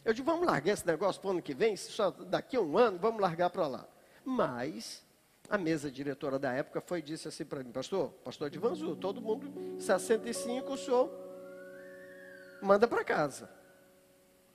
Eu 0.04 0.14
digo, 0.14 0.24
vamos 0.24 0.46
largar 0.46 0.72
esse 0.72 0.86
negócio 0.86 1.20
para 1.20 1.28
o 1.28 1.30
ano 1.32 1.42
que 1.42 1.52
vem, 1.52 1.76
só 1.76 2.10
daqui 2.10 2.56
a 2.56 2.60
um 2.60 2.78
ano, 2.78 2.98
vamos 2.98 3.20
largar 3.20 3.50
para 3.50 3.66
lá. 3.66 3.86
Mas 4.24 5.04
a 5.50 5.58
mesa 5.58 5.90
diretora 5.90 6.38
da 6.38 6.52
época 6.52 6.80
foi 6.80 7.02
disse 7.02 7.28
assim 7.28 7.44
para 7.44 7.62
mim, 7.62 7.72
pastor, 7.72 8.10
pastor 8.24 8.48
de 8.48 8.58
Vanzu, 8.58 8.96
todo 8.96 9.20
mundo 9.20 9.52
65, 9.78 10.72
o 10.72 10.76
senhor 10.78 11.10
manda 12.62 12.86
para 12.86 13.04
casa. 13.04 13.50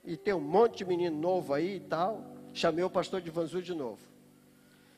E 0.04 0.16
tem 0.16 0.32
um 0.34 0.40
monte 0.40 0.78
de 0.78 0.84
menino 0.84 1.16
novo 1.16 1.52
aí 1.52 1.76
e 1.76 1.80
tal. 1.80 2.24
Chamei 2.54 2.82
o 2.82 2.90
pastor 2.90 3.20
de 3.20 3.30
Vanzu 3.30 3.60
de 3.60 3.74
novo. 3.74 4.00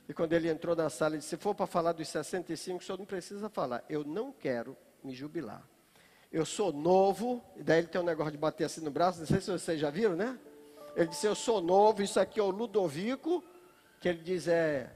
E 0.09 0.15
quando 0.15 0.33
ele 0.33 0.49
entrou 0.49 0.77
na 0.77 0.89
sala, 0.89 1.15
ele 1.15 1.19
disse: 1.19 1.31
se 1.31 1.37
for 1.37 1.55
para 1.55 1.67
falar 1.67 1.93
dos 1.93 2.09
65, 2.09 2.79
o 2.79 2.83
senhor 2.83 2.99
não 2.99 3.07
precisa 3.07 3.49
falar. 3.49 3.85
Eu 3.89 4.05
não 4.05 4.31
quero 4.31 4.77
me 5.03 5.15
jubilar 5.15 5.67
eu 6.31 6.45
sou 6.45 6.73
novo, 6.73 7.43
e 7.57 7.63
daí 7.63 7.79
ele 7.79 7.89
tem 7.89 8.01
um 8.01 8.05
negócio 8.05 8.33
de 8.33 8.39
bater 8.39 8.65
assim 8.65 8.83
no 8.83 8.91
braço, 8.91 9.19
não 9.19 9.27
sei 9.27 9.41
se 9.41 9.51
vocês 9.51 9.81
já 9.81 9.91
viram, 9.91 10.15
né? 10.15 10.39
Ele 10.95 11.09
disse, 11.09 11.27
eu 11.27 11.35
sou 11.35 11.61
novo, 11.61 12.03
isso 12.03 12.21
aqui 12.21 12.39
é 12.39 12.43
o 12.43 12.51
Ludovico, 12.51 13.43
que 14.01 14.09
ele 14.09 14.19
diz 14.19 14.47
é 14.47 14.91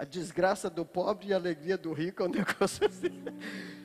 a 0.00 0.04
desgraça 0.04 0.70
do 0.70 0.84
pobre 0.84 1.28
e 1.28 1.32
a 1.34 1.36
alegria 1.36 1.76
do 1.76 1.92
rico, 1.92 2.22
é 2.22 2.26
um 2.26 2.30
negócio 2.32 2.86
assim. 2.86 3.22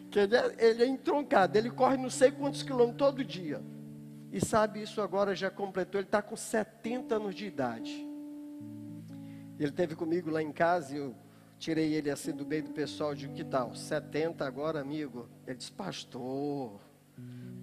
Que 0.09 0.19
ele 0.19 0.35
é, 0.35 0.55
ele 0.57 0.83
é 0.83 0.87
entroncado, 0.87 1.57
ele 1.57 1.69
corre 1.69 1.97
não 1.97 2.09
sei 2.09 2.31
quantos 2.31 2.63
quilômetros 2.63 2.97
todo 2.97 3.23
dia. 3.23 3.61
E 4.31 4.43
sabe, 4.43 4.81
isso 4.81 5.01
agora 5.01 5.35
já 5.35 5.49
completou, 5.51 5.99
ele 5.99 6.07
está 6.07 6.21
com 6.21 6.35
70 6.35 7.15
anos 7.15 7.35
de 7.35 7.45
idade. 7.45 8.07
Ele 9.59 9.71
teve 9.71 9.95
comigo 9.95 10.29
lá 10.29 10.41
em 10.41 10.51
casa 10.51 10.93
e 10.93 10.97
eu 10.97 11.15
Tirei 11.57 11.93
ele 11.93 12.09
assim 12.09 12.33
do 12.33 12.45
meio 12.45 12.63
do 12.63 12.71
pessoal, 12.71 13.15
de 13.15 13.29
que 13.29 13.43
tal? 13.43 13.73
70 13.73 14.45
agora, 14.45 14.81
amigo. 14.81 15.27
Ele 15.47 15.55
disse, 15.55 15.71
pastor, 15.71 16.79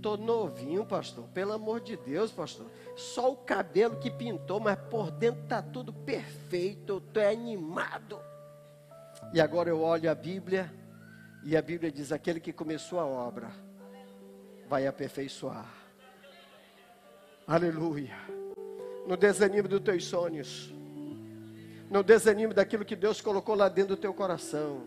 tô 0.01 0.17
novinho, 0.17 0.85
pastor. 0.85 1.29
Pelo 1.29 1.53
amor 1.53 1.81
de 1.81 1.97
Deus, 1.97 2.33
pastor. 2.33 2.67
Só 2.97 3.33
o 3.33 3.37
cabelo 3.37 3.99
que 3.99 4.11
pintou, 4.11 4.59
mas 4.59 4.79
por 4.91 5.11
dentro 5.11 5.43
tá 5.47 5.61
tudo 5.61 5.93
perfeito. 5.93 6.95
Eu 6.95 7.01
tô 7.01 7.21
animado. 7.21 8.19
E 9.33 9.41
agora 9.41 9.71
eu 9.71 9.81
olho 9.81 10.11
a 10.11 10.15
Bíblia 10.15 10.73
e 11.45 11.57
a 11.57 11.63
Bíblia 11.63 11.91
diz: 11.91 12.13
aquele 12.13 12.41
que 12.41 12.53
começou 12.53 13.01
a 13.01 13.07
obra 13.07 13.51
vai 14.69 14.87
aperfeiçoar. 14.87 15.73
Aleluia. 17.47 18.17
No 19.07 19.17
desanimo 19.17 19.67
dos 19.69 19.81
teus 19.81 20.05
sonhos 20.05 20.73
não 21.93 22.03
desanime 22.03 22.55
daquilo 22.55 22.87
que 22.87 22.97
Deus 22.97 23.21
colocou 23.21 23.55
lá 23.55 23.69
dentro 23.69 23.95
do 23.97 24.01
teu 24.01 24.15
coração. 24.15 24.83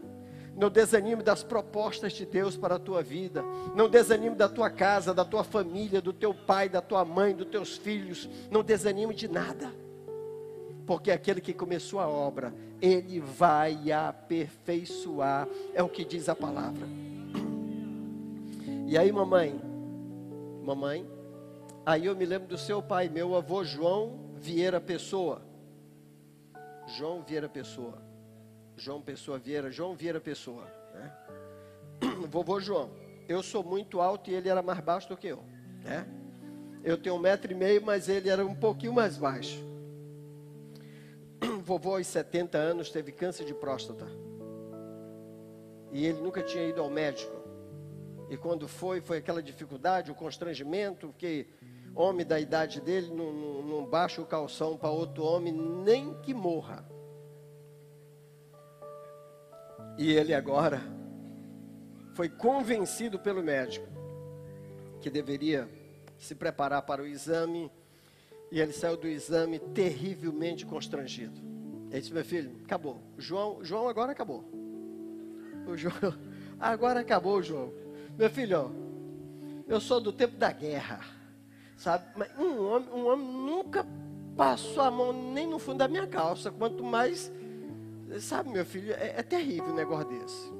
Não 0.56 0.72
desanime 0.72 1.22
das 1.22 1.44
propostas 1.44 2.14
de 2.14 2.26
Deus 2.26 2.58
para 2.58 2.76
a 2.76 2.80
tua 2.80 3.04
vida. 3.04 3.44
Não 3.76 3.88
desanime 3.88 4.36
da 4.36 4.50
tua 4.50 4.72
casa, 4.72 5.14
da 5.14 5.24
tua 5.24 5.44
família, 5.44 6.02
do 6.02 6.12
teu 6.12 6.34
pai, 6.34 6.68
da 6.68 6.82
tua 6.82 7.06
mãe, 7.06 7.36
dos 7.36 7.48
teus 7.48 7.78
filhos. 7.78 8.28
Não 8.50 8.64
desanime 8.64 9.14
de 9.14 9.28
nada. 9.28 9.72
Porque 10.86 11.12
aquele 11.12 11.42
que 11.42 11.54
começou 11.54 12.00
a 12.00 12.08
obra, 12.08 12.54
ele 12.82 13.20
vai 13.20 13.92
aperfeiçoar. 13.92 15.48
É 15.74 15.82
o 15.82 15.90
que 15.90 16.06
diz 16.06 16.30
a 16.30 16.36
palavra. 16.36 16.88
E 18.88 18.98
aí, 18.98 19.12
mamãe? 19.12 19.60
Mamãe? 20.64 21.06
Aí 21.86 22.06
eu 22.06 22.16
me 22.16 22.26
lembro 22.26 22.48
do 22.48 22.58
seu 22.58 22.82
pai, 22.82 23.10
meu 23.10 23.36
avô 23.36 23.64
João 23.64 24.20
Vieira 24.36 24.80
Pessoa. 24.80 25.42
João 26.88 27.22
Vieira 27.24 27.50
Pessoa. 27.50 28.02
João 28.78 29.02
Pessoa 29.02 29.38
Vieira, 29.38 29.72
João 29.72 29.96
Vieira 29.96 30.20
Pessoa. 30.20 30.66
Né? 30.94 31.12
Vovô 32.30 32.60
João, 32.60 32.92
eu 33.28 33.42
sou 33.42 33.64
muito 33.64 34.02
alto 34.02 34.30
e 34.30 34.34
ele 34.34 34.50
era 34.50 34.62
mais 34.62 34.80
baixo 34.80 35.10
do 35.10 35.18
que 35.18 35.28
eu. 35.28 35.44
Né? 35.84 36.06
Eu 36.84 36.98
tenho 36.98 37.16
um 37.16 37.20
metro 37.20 37.52
e 37.52 37.56
meio, 37.56 37.84
mas 37.84 38.10
ele 38.10 38.30
era 38.30 38.46
um 38.46 38.54
pouquinho 38.54 38.94
mais 38.94 39.18
baixo. 39.18 39.64
Vovô, 41.66 41.96
aos 41.96 42.06
70 42.06 42.60
anos, 42.60 42.92
teve 42.92 43.12
câncer 43.12 43.44
de 43.44 43.56
próstata. 43.56 44.06
E 45.92 46.06
ele 46.06 46.22
nunca 46.22 46.44
tinha 46.44 46.64
ido 46.64 46.80
ao 46.80 46.92
médico. 46.92 47.36
E 48.30 48.38
quando 48.38 48.68
foi, 48.68 49.02
foi 49.02 49.18
aquela 49.18 49.42
dificuldade, 49.42 50.12
o 50.12 50.16
constrangimento, 50.16 51.08
porque 51.08 51.48
homem 51.96 52.24
da 52.24 52.40
idade 52.40 52.80
dele 52.80 53.12
não, 53.12 53.34
não, 53.34 53.62
não 53.64 53.86
baixa 53.86 54.22
o 54.22 54.28
calção 54.28 54.78
para 54.78 54.92
outro 54.92 55.24
homem, 55.24 55.52
nem 55.52 56.14
que 56.22 56.36
morra. 56.36 56.86
E 59.98 60.14
ele 60.14 60.36
agora 60.36 60.80
foi 62.14 62.30
convencido 62.30 63.18
pelo 63.18 63.42
médico 63.42 63.88
que 65.02 65.10
deveria 65.10 65.68
se 66.20 66.36
preparar 66.36 66.84
para 66.84 67.02
o 67.02 67.08
exame. 67.08 67.72
E 68.52 68.62
ele 68.62 68.72
saiu 68.72 68.98
do 68.98 69.08
exame 69.08 69.58
terrivelmente 69.58 70.64
constrangido. 70.64 71.55
Ele 71.96 72.02
disse: 72.02 72.14
Meu 72.14 72.26
filho, 72.26 72.52
acabou. 72.66 73.02
João, 73.18 73.64
João 73.64 73.88
agora 73.88 74.12
acabou. 74.12 74.44
O 75.66 75.78
João, 75.78 75.94
agora 76.60 77.00
acabou, 77.00 77.42
João. 77.42 77.72
Meu 78.18 78.30
filho, 78.30 78.70
eu 79.66 79.80
sou 79.80 80.02
do 80.02 80.12
tempo 80.12 80.36
da 80.36 80.52
guerra. 80.52 81.00
Sabe? 81.78 82.06
Um 82.38 82.68
homem, 82.68 82.90
um 82.90 83.08
homem 83.08 83.26
nunca 83.26 83.88
passou 84.36 84.84
a 84.84 84.92
mão 84.92 85.14
nem 85.14 85.48
no 85.48 85.58
fundo 85.58 85.78
da 85.78 85.88
minha 85.88 86.06
calça. 86.06 86.52
Quanto 86.52 86.84
mais. 86.84 87.32
Sabe, 88.20 88.50
meu 88.50 88.66
filho, 88.66 88.92
é, 88.92 89.16
é 89.18 89.24
terrível 89.24 89.72
um 89.72 89.76
negócio 89.76 90.10
desse. 90.10 90.54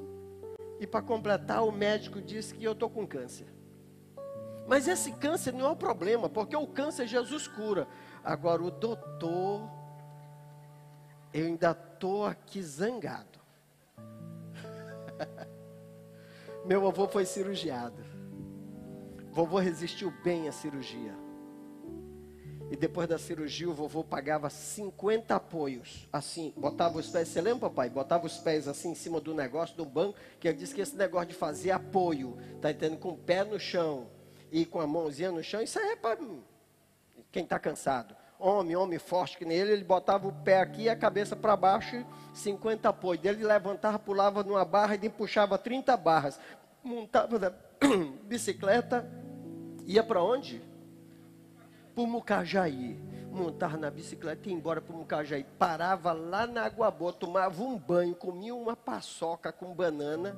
E 0.80 0.86
para 0.86 1.02
completar, 1.02 1.62
o 1.64 1.70
médico 1.70 2.18
disse 2.18 2.54
que 2.54 2.64
eu 2.64 2.72
estou 2.72 2.88
com 2.88 3.06
câncer. 3.06 3.46
Mas 4.66 4.88
esse 4.88 5.12
câncer 5.12 5.52
não 5.52 5.66
é 5.66 5.70
o 5.70 5.76
problema, 5.76 6.30
porque 6.30 6.56
o 6.56 6.66
câncer 6.66 7.06
Jesus 7.06 7.46
cura. 7.46 7.86
Agora, 8.24 8.62
o 8.62 8.70
doutor, 8.70 9.75
eu 11.40 11.46
ainda 11.46 11.72
estou 11.72 12.24
aqui 12.24 12.62
zangado. 12.62 13.38
Meu 16.64 16.86
avô 16.86 17.06
foi 17.06 17.26
cirurgiado. 17.26 18.02
Vovô 19.30 19.58
resistiu 19.58 20.10
bem 20.24 20.48
à 20.48 20.52
cirurgia. 20.52 21.14
E 22.70 22.76
depois 22.76 23.06
da 23.06 23.18
cirurgia, 23.18 23.68
o 23.68 23.74
vovô 23.74 24.02
pagava 24.02 24.48
50 24.48 25.36
apoios. 25.36 26.08
Assim, 26.10 26.54
botava 26.56 26.98
os 26.98 27.08
pés. 27.08 27.28
Você 27.28 27.40
lembra, 27.42 27.68
papai? 27.68 27.90
Botava 27.90 28.26
os 28.26 28.38
pés 28.38 28.66
assim 28.66 28.92
em 28.92 28.94
cima 28.94 29.20
do 29.20 29.34
negócio, 29.34 29.76
do 29.76 29.84
banco. 29.84 30.18
Que 30.40 30.48
ele 30.48 30.56
disse 30.56 30.74
que 30.74 30.80
esse 30.80 30.96
negócio 30.96 31.28
de 31.28 31.34
fazer 31.34 31.70
apoio, 31.70 32.36
tá 32.62 32.70
entendendo? 32.70 32.98
Com 32.98 33.10
o 33.10 33.18
pé 33.18 33.44
no 33.44 33.60
chão 33.60 34.08
e 34.50 34.64
com 34.64 34.80
a 34.80 34.86
mãozinha 34.86 35.30
no 35.30 35.44
chão, 35.44 35.60
isso 35.60 35.78
aí 35.78 35.90
é 35.90 35.96
para 35.96 36.18
quem 37.30 37.44
está 37.44 37.58
cansado. 37.58 38.15
Homem, 38.38 38.76
homem 38.76 38.98
forte 38.98 39.38
que 39.38 39.44
nem 39.44 39.56
ele, 39.56 39.82
botava 39.82 40.28
o 40.28 40.32
pé 40.32 40.60
aqui 40.60 40.82
e 40.82 40.88
a 40.88 40.96
cabeça 40.96 41.34
para 41.34 41.56
baixo, 41.56 42.04
50 42.34 42.88
apoios. 42.88 43.24
Ele 43.24 43.44
levantava, 43.44 43.98
pulava 43.98 44.42
numa 44.42 44.64
barra 44.64 44.94
e 44.94 45.08
puxava 45.08 45.56
30 45.56 45.96
barras. 45.96 46.38
Montava 46.84 47.38
na 47.38 47.52
bicicleta 48.24 49.04
Ia 49.86 50.02
para 50.02 50.20
onde? 50.20 50.60
Para 51.94 52.02
o 52.02 52.06
Mucajaí. 52.06 53.00
Montar 53.30 53.78
na 53.78 53.90
bicicleta 53.90 54.48
e 54.48 54.50
ia 54.50 54.56
embora 54.56 54.80
para 54.80 54.94
o 54.94 54.98
Mucajaí. 54.98 55.44
Parava 55.58 56.12
lá 56.12 56.46
na 56.46 56.64
Água 56.64 56.90
Boa, 56.90 57.12
tomava 57.12 57.62
um 57.62 57.78
banho, 57.78 58.14
comia 58.14 58.54
uma 58.54 58.74
paçoca 58.74 59.52
com 59.52 59.74
banana 59.74 60.36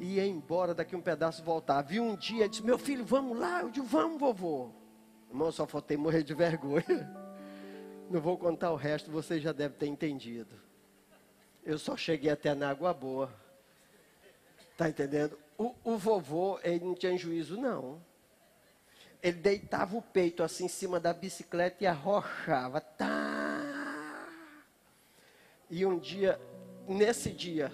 ia 0.00 0.26
embora, 0.26 0.74
daqui 0.74 0.96
um 0.96 1.00
pedaço 1.00 1.44
voltava. 1.44 1.82
Vi 1.82 2.00
um 2.00 2.16
dia, 2.16 2.48
disse: 2.48 2.64
Meu 2.64 2.76
filho, 2.76 3.04
vamos 3.04 3.38
lá. 3.38 3.60
Eu 3.60 3.70
disse: 3.70 3.86
Vamos, 3.86 4.18
vovô. 4.18 4.81
Irmão, 5.32 5.50
só 5.50 5.66
faltei 5.66 5.96
morrer 5.96 6.22
de 6.22 6.34
vergonha. 6.34 7.10
Não 8.10 8.20
vou 8.20 8.36
contar 8.36 8.70
o 8.70 8.76
resto, 8.76 9.10
você 9.10 9.40
já 9.40 9.50
deve 9.50 9.76
ter 9.76 9.86
entendido. 9.86 10.54
Eu 11.64 11.78
só 11.78 11.96
cheguei 11.96 12.30
até 12.30 12.54
na 12.54 12.68
Água 12.68 12.92
Boa. 12.92 13.32
Tá 14.76 14.90
entendendo? 14.90 15.38
O, 15.56 15.74
o 15.82 15.96
vovô, 15.96 16.60
ele 16.62 16.84
não 16.84 16.94
tinha 16.94 17.16
juízo, 17.16 17.56
não. 17.56 17.98
Ele 19.22 19.38
deitava 19.38 19.96
o 19.96 20.02
peito 20.02 20.42
assim 20.42 20.66
em 20.66 20.68
cima 20.68 21.00
da 21.00 21.14
bicicleta 21.14 21.82
e 21.82 21.86
arrochava. 21.86 22.78
Tá. 22.82 24.28
E 25.70 25.86
um 25.86 25.98
dia, 25.98 26.38
nesse 26.86 27.30
dia, 27.30 27.72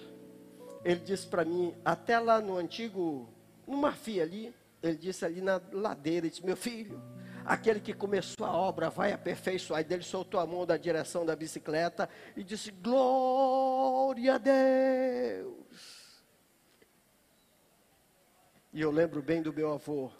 ele 0.85 1.01
disse 1.01 1.27
para 1.27 1.43
mim, 1.43 1.75
até 1.83 2.17
lá 2.19 2.39
no 2.39 2.55
antigo, 2.55 3.27
no 3.67 3.75
Marfim 3.75 4.21
ali, 4.21 4.55
ele 4.81 4.95
disse 4.95 5.25
ali 5.25 5.41
na 5.41 5.59
ladeira, 5.73 6.25
ele 6.25 6.29
disse, 6.29 6.45
meu 6.45 6.55
filho, 6.55 7.01
aquele 7.49 7.79
que 7.79 7.95
começou 7.95 8.45
a 8.45 8.55
obra 8.55 8.91
vai 8.91 9.11
aperfeiçoar. 9.11 9.81
E 9.81 9.93
ele 9.93 10.03
soltou 10.03 10.39
a 10.39 10.45
mão 10.45 10.67
da 10.67 10.77
direção 10.77 11.25
da 11.25 11.35
bicicleta 11.35 12.07
e 12.37 12.43
disse, 12.43 12.69
glória 12.69 14.35
a 14.35 14.37
Deus. 14.37 16.23
E 18.71 18.79
eu 18.79 18.91
lembro 18.91 19.19
bem 19.23 19.41
do 19.41 19.51
meu 19.51 19.73
avô, 19.73 20.11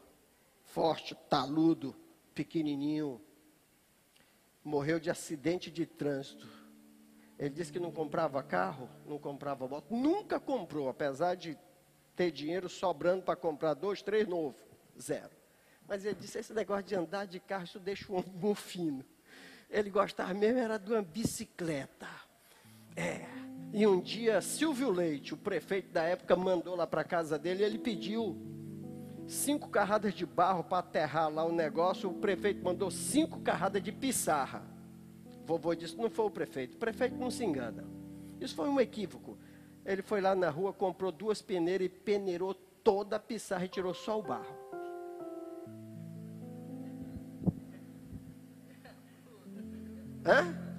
forte, 0.64 1.14
taludo, 1.30 1.96
pequenininho, 2.34 3.22
morreu 4.64 5.00
de 5.00 5.12
acidente 5.12 5.70
de 5.70 5.86
trânsito. 5.86 6.50
Ele 7.38 7.52
disse 7.52 7.72
que 7.72 7.80
não 7.80 7.92
comprava 7.92 8.42
carro, 8.42 8.90
não 9.06 9.20
comprava 9.20 9.68
moto, 9.68 9.94
nunca 9.94 10.40
comprou, 10.40 10.90
apesar 10.90 11.36
de 11.36 11.56
ter 12.16 12.32
dinheiro 12.32 12.68
sobrando 12.68 13.22
para 13.22 13.36
comprar 13.36 13.76
dois, 13.76 14.02
três 14.02 14.28
novos, 14.28 14.60
zero. 15.00 15.39
Mas 15.90 16.06
ele 16.06 16.16
disse: 16.16 16.38
esse 16.38 16.54
negócio 16.54 16.84
de 16.84 16.96
andar 16.96 17.26
de 17.26 17.40
carro, 17.40 17.64
isso 17.64 17.80
deixa 17.80 18.12
o 18.12 18.16
homem 18.16 18.56
fino. 18.56 19.04
Ele 19.70 19.90
gostava 19.90 20.34
mesmo 20.34 20.60
era 20.60 20.78
de 20.78 20.92
uma 20.92 21.02
bicicleta. 21.02 22.08
É. 22.96 23.26
E 23.74 23.86
um 23.86 24.00
dia, 24.00 24.40
Silvio 24.42 24.92
Leite, 24.92 25.34
o 25.34 25.38
prefeito 25.38 25.92
da 25.92 26.04
época, 26.04 26.36
mandou 26.36 26.76
lá 26.76 26.88
para 26.88 27.04
casa 27.04 27.38
dele 27.38 27.64
e 27.64 27.66
ele 27.66 27.78
pediu 27.78 28.38
cinco 29.28 29.70
carradas 29.70 30.14
de 30.14 30.26
barro 30.26 30.64
para 30.64 30.80
aterrar 30.80 31.30
lá 31.30 31.44
o 31.44 31.52
negócio. 31.52 32.10
O 32.10 32.14
prefeito 32.14 32.64
mandou 32.64 32.90
cinco 32.90 33.42
carradas 33.42 33.82
de 33.82 33.92
pissarra. 33.92 34.64
Vovô 35.46 35.74
disse: 35.74 35.98
não 35.98 36.10
foi 36.10 36.26
o 36.26 36.32
prefeito. 36.32 36.76
O 36.76 36.78
prefeito 36.78 37.16
não 37.16 37.32
se 37.32 37.44
engana. 37.44 37.84
Isso 38.40 38.56
foi 38.56 38.70
um 38.70 38.80
equívoco. 38.80 39.38
Ele 39.86 40.04
foi 40.04 40.22
lá 40.22 40.36
na 40.36 40.50
rua, 40.50 40.72
comprou 40.72 41.12
duas 41.12 41.42
peneiras 41.42 41.88
e 41.88 41.90
peneirou 41.90 42.54
toda 42.54 43.16
a 43.16 43.20
pissarra 43.20 43.66
e 43.66 43.70
tirou 43.70 43.94
só 43.94 44.20
o 44.20 44.24
barro. 44.24 44.59
Hã? 50.26 50.70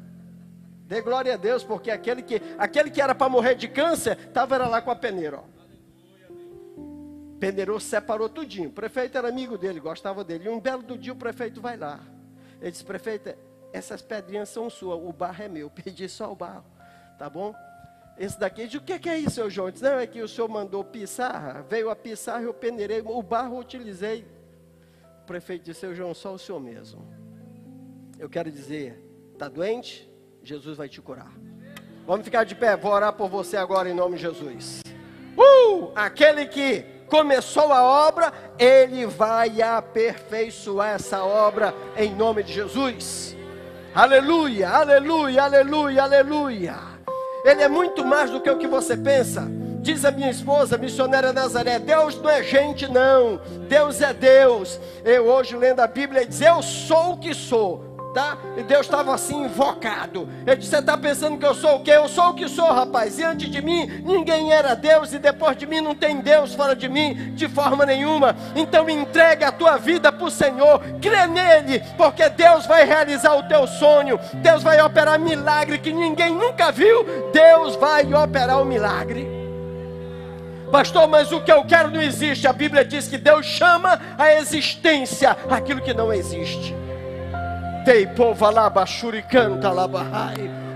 Dê 0.91 1.01
glória 1.01 1.35
a 1.35 1.37
Deus, 1.37 1.63
porque 1.63 1.91
aquele 1.91 2.21
que, 2.21 2.43
aquele 2.59 2.91
que 2.91 3.01
era 3.01 3.15
para 3.15 3.29
morrer 3.29 3.55
de 3.55 3.69
câncer, 3.69 4.19
estava 4.19 4.59
lá 4.59 4.83
com 4.83 4.91
a 4.91 4.97
peneira. 4.97 5.39
Ó. 5.39 5.61
Peneirou, 7.39 7.79
separou 7.79 8.29
tudinho. 8.29 8.69
O 8.69 8.73
prefeito 8.73 9.17
era 9.17 9.29
amigo 9.29 9.57
dele, 9.57 9.79
gostava 9.79 10.25
dele. 10.25 10.47
E 10.47 10.49
um 10.49 10.61
belo 10.61 10.83
do 10.83 10.99
dia 10.99 11.13
o 11.13 11.17
prefeito 11.17 11.61
vai 11.61 11.77
lá. 11.77 12.01
Ele 12.61 12.71
disse, 12.71 12.85
prefeito, 12.85 13.33
essas 13.73 14.03
pedrinhas 14.03 14.49
são 14.49 14.69
suas, 14.69 14.99
o 15.01 15.13
barro 15.13 15.45
é 15.45 15.49
meu. 15.49 15.71
Pedi 15.73 16.09
só 16.09 16.31
o 16.31 16.37
barro, 16.37 16.65
tá 17.19 17.31
bom? 17.31 17.55
Esse 18.19 18.39
daqui, 18.39 18.65
disse, 18.65 18.77
o 18.77 18.83
que, 18.83 18.99
que 18.99 19.09
é 19.09 19.17
isso, 19.17 19.37
seu 19.37 19.49
João? 19.49 19.69
Ele 19.69 19.73
disse, 19.73 19.85
não, 19.85 19.99
é 19.99 20.07
que 20.07 20.21
o 20.21 20.29
senhor 20.29 20.49
mandou 20.49 20.85
pisar, 20.85 21.63
veio 21.63 21.89
a 21.89 21.97
pisar, 21.97 22.43
eu 22.43 22.53
peneirei, 22.53 23.01
o 23.01 23.23
barro 23.23 23.55
eu 23.55 23.61
utilizei. 23.61 24.27
O 25.23 25.25
prefeito 25.25 25.65
disse, 25.65 25.81
seu 25.81 25.95
João, 25.95 26.13
só 26.13 26.35
o 26.35 26.39
senhor 26.39 26.61
mesmo. 26.61 27.03
Eu 28.19 28.29
quero 28.29 28.51
dizer, 28.51 29.10
está 29.41 29.49
doente? 29.49 30.07
Jesus 30.43 30.77
vai 30.77 30.87
te 30.87 31.01
curar. 31.01 31.33
Vamos 32.07 32.27
ficar 32.27 32.45
de 32.45 32.55
pé, 32.55 32.77
vou 32.77 32.93
orar 32.93 33.15
por 33.15 33.31
você 33.31 33.57
agora 33.57 33.89
em 33.89 33.95
nome 33.95 34.17
de 34.17 34.23
Jesus. 34.23 34.83
Uh! 35.35 35.91
Aquele 35.95 36.45
que 36.45 36.85
começou 37.09 37.73
a 37.73 37.83
obra, 37.83 38.31
ele 38.59 39.07
vai 39.07 39.63
aperfeiçoar 39.63 40.91
essa 40.91 41.25
obra 41.25 41.75
em 41.97 42.15
nome 42.15 42.43
de 42.43 42.53
Jesus. 42.53 43.35
Aleluia, 43.95 44.69
aleluia, 44.69 45.45
aleluia, 45.45 46.03
aleluia. 46.03 46.77
Ele 47.43 47.63
é 47.63 47.69
muito 47.69 48.05
mais 48.05 48.31
do 48.31 48.43
que 48.43 48.51
o 48.51 48.59
que 48.59 48.67
você 48.67 48.95
pensa. 48.95 49.49
Diz 49.81 50.05
a 50.05 50.11
minha 50.11 50.31
esposa, 50.31 50.77
missionária 50.77 51.33
Nazaré: 51.33 51.79
Deus 51.79 52.21
não 52.21 52.29
é 52.29 52.43
gente, 52.43 52.87
não. 52.87 53.41
Deus 53.67 54.03
é 54.03 54.13
Deus. 54.13 54.79
Eu 55.03 55.27
hoje 55.27 55.57
lendo 55.57 55.81
a 55.81 55.87
Bíblia 55.87 56.27
diz: 56.27 56.43
Eu 56.43 56.61
sou 56.61 57.13
o 57.13 57.19
que 57.19 57.33
sou 57.33 57.90
tá? 58.13 58.37
E 58.57 58.63
Deus 58.63 58.87
estava 58.87 59.15
assim 59.15 59.45
invocado. 59.45 60.29
Ele 60.47 60.57
disse: 60.57 60.71
Você 60.71 60.79
está 60.79 60.97
pensando 60.97 61.39
que 61.39 61.47
eu 61.47 61.55
sou 61.55 61.77
o 61.77 61.83
quê? 61.83 61.93
Eu 61.93 62.09
sou 62.09 62.31
o 62.31 62.35
que 62.35 62.49
sou, 62.49 62.73
rapaz. 62.73 63.19
E 63.19 63.25
antes 63.25 63.51
de 63.51 63.63
mim, 63.63 63.87
ninguém 64.05 64.53
era 64.53 64.75
Deus, 64.75 65.13
e 65.13 65.19
depois 65.19 65.57
de 65.57 65.67
mim, 65.67 65.81
não 65.81 65.95
tem 65.95 66.21
Deus 66.21 66.55
fora 66.55 66.75
de 66.75 66.89
mim, 66.89 67.35
de 67.35 67.49
forma 67.49 67.87
nenhuma. 67.87 68.37
Então, 68.55 68.89
entregue 68.89 69.45
a 69.45 69.53
tua 69.53 69.77
vida 69.77 70.13
para 70.13 70.27
o 70.27 70.31
Senhor, 70.31 70.81
crê 71.01 71.27
nele, 71.27 71.83
porque 71.97 72.29
Deus 72.29 72.67
vai 72.67 72.85
realizar 72.85 73.35
o 73.35 73.45
teu 73.45 73.67
sonho. 73.67 74.19
Deus 74.35 74.63
vai 74.63 74.81
operar 74.81 75.19
milagre 75.19 75.79
que 75.79 75.93
ninguém 75.93 76.35
nunca 76.35 76.71
viu. 76.73 77.05
Deus 77.33 77.77
vai 77.77 78.13
operar 78.13 78.61
o 78.61 78.65
milagre. 78.65 79.41
Pastor, 80.71 81.09
mas 81.09 81.33
o 81.33 81.41
que 81.41 81.51
eu 81.51 81.65
quero 81.65 81.91
não 81.91 82.01
existe. 82.01 82.47
A 82.47 82.53
Bíblia 82.53 82.85
diz 82.85 83.09
que 83.09 83.19
Deus 83.19 83.45
chama 83.45 84.01
a 84.17 84.35
existência 84.35 85.37
aquilo 85.51 85.81
que 85.81 85.93
não 85.93 86.13
existe. 86.13 86.80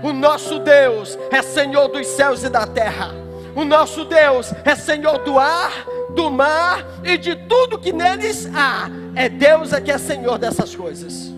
O 0.03 0.11
nosso 0.11 0.59
Deus 0.59 1.17
é 1.31 1.41
Senhor 1.41 1.87
dos 1.87 2.05
céus 2.07 2.43
e 2.43 2.49
da 2.49 2.67
terra. 2.67 3.11
O 3.55 3.63
nosso 3.63 4.03
Deus 4.03 4.51
é 4.65 4.75
Senhor 4.75 5.19
do 5.19 5.39
ar, 5.39 5.71
do 6.13 6.29
mar 6.29 6.85
e 7.05 7.17
de 7.17 7.35
tudo 7.47 7.79
que 7.79 7.93
neles 7.93 8.49
há. 8.53 8.89
É 9.15 9.29
Deus 9.29 9.71
é 9.71 9.79
que 9.79 9.91
é 9.91 9.97
Senhor 9.97 10.37
dessas 10.37 10.75
coisas. 10.75 11.33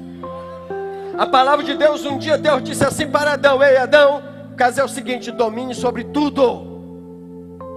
A 1.15 1.28
palavra 1.28 1.63
de 1.63 1.75
Deus, 1.75 2.05
um 2.05 2.17
dia 2.17 2.39
Deus 2.39 2.63
disse 2.63 2.84
assim 2.84 3.07
para 3.07 3.34
Adão: 3.34 3.61
Ei 3.61 3.78
Adão, 3.78 4.23
o 4.51 4.55
caso 4.55 4.82
é 4.82 4.84
o 4.84 4.89
seguinte: 4.89 5.32
domine 5.32 5.75
sobre 5.75 6.03
tudo. 6.05 6.75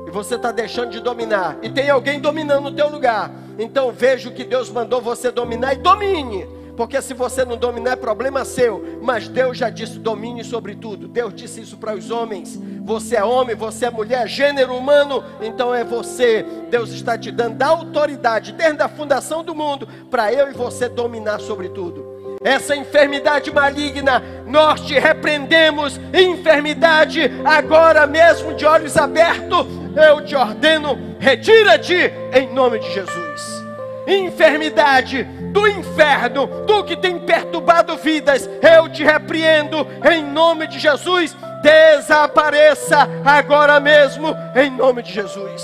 E 0.07 0.11
você 0.11 0.37
está 0.37 0.51
deixando 0.51 0.91
de 0.91 1.01
dominar. 1.01 1.59
E 1.61 1.69
tem 1.69 1.91
alguém 1.91 2.19
dominando 2.19 2.69
o 2.69 2.73
teu 2.73 2.89
lugar. 2.89 3.31
Então 3.59 3.93
veja 3.93 4.31
o 4.31 4.33
que 4.33 4.45
Deus 4.45 4.71
mandou 4.71 5.03
você 5.03 5.31
dominar 5.31 5.75
e 5.75 5.77
domine. 5.77 6.60
Porque 6.81 7.03
se 7.03 7.13
você 7.13 7.45
não 7.45 7.59
dominar, 7.59 7.91
é 7.91 7.97
problema 7.97 8.43
seu. 8.43 8.99
Mas 9.03 9.29
Deus 9.29 9.59
já 9.59 9.69
disse: 9.69 9.99
domine 9.99 10.43
sobre 10.43 10.75
tudo. 10.75 11.07
Deus 11.07 11.35
disse 11.35 11.61
isso 11.61 11.77
para 11.77 11.95
os 11.95 12.11
homens. 12.11 12.59
Você 12.87 13.17
é 13.17 13.23
homem, 13.23 13.55
você 13.55 13.85
é 13.85 13.91
mulher, 13.91 14.27
gênero 14.27 14.75
humano, 14.75 15.23
então 15.43 15.75
é 15.75 15.85
você. 15.85 16.43
Deus 16.71 16.89
está 16.89 17.19
te 17.19 17.31
dando 17.31 17.61
a 17.61 17.67
autoridade, 17.67 18.53
desde 18.53 18.81
a 18.81 18.89
fundação 18.89 19.45
do 19.45 19.55
mundo, 19.55 19.87
para 20.11 20.33
eu 20.33 20.49
e 20.49 20.55
você 20.55 20.89
dominar 20.89 21.39
sobre 21.41 21.69
tudo. 21.69 22.39
Essa 22.43 22.75
enfermidade 22.75 23.53
maligna, 23.53 24.23
nós 24.47 24.81
te 24.81 24.99
repreendemos. 24.99 26.01
Enfermidade, 26.15 27.31
agora 27.45 28.07
mesmo 28.07 28.55
de 28.55 28.65
olhos 28.65 28.97
abertos, 28.97 29.67
eu 30.03 30.25
te 30.25 30.35
ordeno, 30.35 30.99
retira-te 31.19 32.11
em 32.33 32.51
nome 32.55 32.79
de 32.79 32.91
Jesus. 32.91 33.61
Enfermidade, 34.07 35.29
do 35.53 35.67
inferno, 35.69 36.47
tu 36.67 36.85
que 36.85 36.97
tem 36.97 37.19
perturbado 37.19 37.97
vidas, 37.97 38.49
eu 38.63 38.89
te 38.89 39.05
repreendo 39.05 39.87
em 40.11 40.25
nome 40.25 40.67
de 40.67 40.79
Jesus. 40.79 41.37
Desapareça 41.63 43.09
agora 43.25 43.79
mesmo 43.79 44.35
em 44.55 44.71
nome 44.71 45.03
de 45.03 45.13
Jesus. 45.13 45.63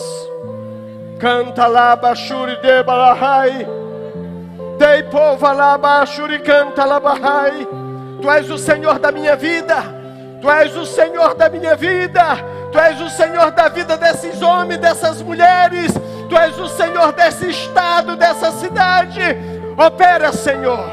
Canta 1.18 1.66
lá, 1.66 1.96
Bachuri 1.96 2.60
de 2.60 2.82
Balahai. 2.82 3.66
Dei 4.78 5.02
povo 5.04 5.50
lá, 5.52 5.78
Bachuri, 5.78 6.38
canta 6.40 6.84
lá, 6.84 7.00
Bahai. 7.00 7.66
Tu 8.20 8.30
és 8.30 8.50
o 8.50 8.58
Senhor 8.58 8.98
da 8.98 9.10
minha 9.10 9.34
vida. 9.34 9.76
Tu 10.40 10.50
és 10.50 10.76
o 10.76 10.84
Senhor 10.84 11.34
da 11.34 11.48
minha 11.48 11.74
vida. 11.74 12.22
Tu 12.70 12.78
és 12.78 13.00
o 13.00 13.08
Senhor 13.08 13.50
da 13.52 13.68
vida 13.68 13.96
desses 13.96 14.42
homens, 14.42 14.78
dessas 14.78 15.22
mulheres. 15.22 15.92
Tu 16.28 16.36
és 16.36 16.58
o 16.58 16.68
Senhor 16.68 17.12
desse 17.12 17.48
estado, 17.48 18.16
dessa 18.16 18.52
cidade. 18.52 19.22
Opera, 19.78 20.32
Senhor. 20.32 20.88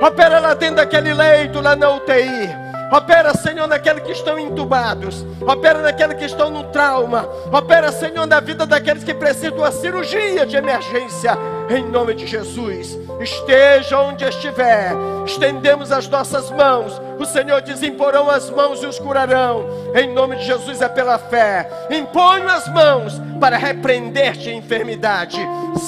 Opera 0.00 0.38
lá 0.38 0.54
dentro 0.54 0.76
daquele 0.76 1.12
leito, 1.12 1.60
lá 1.60 1.74
na 1.74 1.90
UTI. 1.90 2.48
Opera, 2.92 3.34
Senhor, 3.34 3.66
naqueles 3.66 4.02
que 4.02 4.12
estão 4.12 4.38
entubados. 4.38 5.26
Opera 5.42 5.80
naqueles 5.82 6.16
que 6.16 6.24
estão 6.24 6.48
no 6.48 6.64
trauma. 6.64 7.28
Opera, 7.52 7.90
Senhor, 7.92 8.26
na 8.26 8.40
vida 8.40 8.64
daqueles 8.64 9.04
que 9.04 9.12
precisam 9.12 9.50
de 9.50 9.58
uma 9.58 9.72
cirurgia 9.72 10.46
de 10.46 10.56
emergência. 10.56 11.36
em 11.68 11.84
nome 11.84 12.14
de 12.14 12.26
Jesus. 12.26 12.96
Esteja 13.20 13.98
onde 14.00 14.24
estiver, 14.24 14.92
estendemos 15.26 15.92
as 15.92 16.08
nossas 16.08 16.50
mãos. 16.50 16.98
O 17.18 17.24
Senhor 17.24 17.60
diz: 17.60 17.82
imporão 17.82 18.30
as 18.30 18.48
mãos 18.50 18.82
e 18.82 18.86
os 18.86 18.98
curarão. 18.98 19.66
Em 19.94 20.12
nome 20.12 20.36
de 20.36 20.44
Jesus 20.44 20.80
é 20.80 20.88
pela 20.88 21.18
fé. 21.18 21.68
Imponho 21.90 22.48
as 22.48 22.68
mãos 22.68 23.20
para 23.38 23.56
repreender-te 23.56 24.50
enfermidade. 24.50 25.38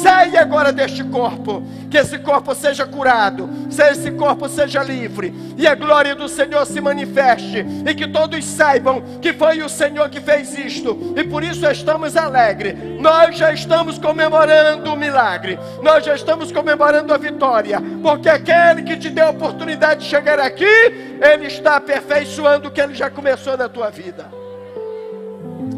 Sai 0.02 0.36
agora 0.36 0.72
deste 0.72 1.02
corpo, 1.04 1.62
que 1.90 1.98
esse 1.98 2.18
corpo 2.18 2.54
seja 2.54 2.86
curado, 2.86 3.48
que 3.68 3.82
esse 3.82 4.10
corpo 4.12 4.48
seja 4.48 4.82
livre, 4.82 5.34
e 5.56 5.66
a 5.66 5.74
glória 5.74 6.14
do 6.14 6.28
Senhor 6.28 6.64
se 6.64 6.80
manifeste, 6.80 7.66
e 7.84 7.94
que 7.94 8.06
todos 8.06 8.44
saibam 8.44 9.02
que 9.20 9.32
foi 9.32 9.62
o 9.62 9.68
Senhor 9.68 10.08
que 10.08 10.20
fez 10.20 10.56
isto, 10.56 11.14
e 11.16 11.24
por 11.24 11.42
isso 11.42 11.66
estamos 11.66 12.16
alegres. 12.16 12.74
Nós 13.00 13.36
já 13.36 13.52
estamos 13.52 13.98
comemorando 13.98 14.92
o 14.92 14.96
milagre, 14.96 15.58
nós 15.82 16.04
já 16.04 16.14
estamos 16.14 16.52
comemorando 16.52 17.12
a 17.12 17.18
vitória, 17.18 17.82
porque 18.02 18.28
aquele 18.28 18.82
que 18.82 18.96
te 18.96 19.10
deu 19.10 19.26
a 19.26 19.30
oportunidade 19.30 20.00
de 20.00 20.06
chegar 20.06 20.38
aqui, 20.38 21.18
ele 21.20 21.46
está 21.46 21.76
aperfeiçoando 21.76 22.68
o 22.68 22.70
que 22.70 22.80
ele 22.80 22.94
já 22.94 23.10
começou 23.10 23.56
na 23.56 23.68
tua 23.68 23.90
vida. 23.90 24.26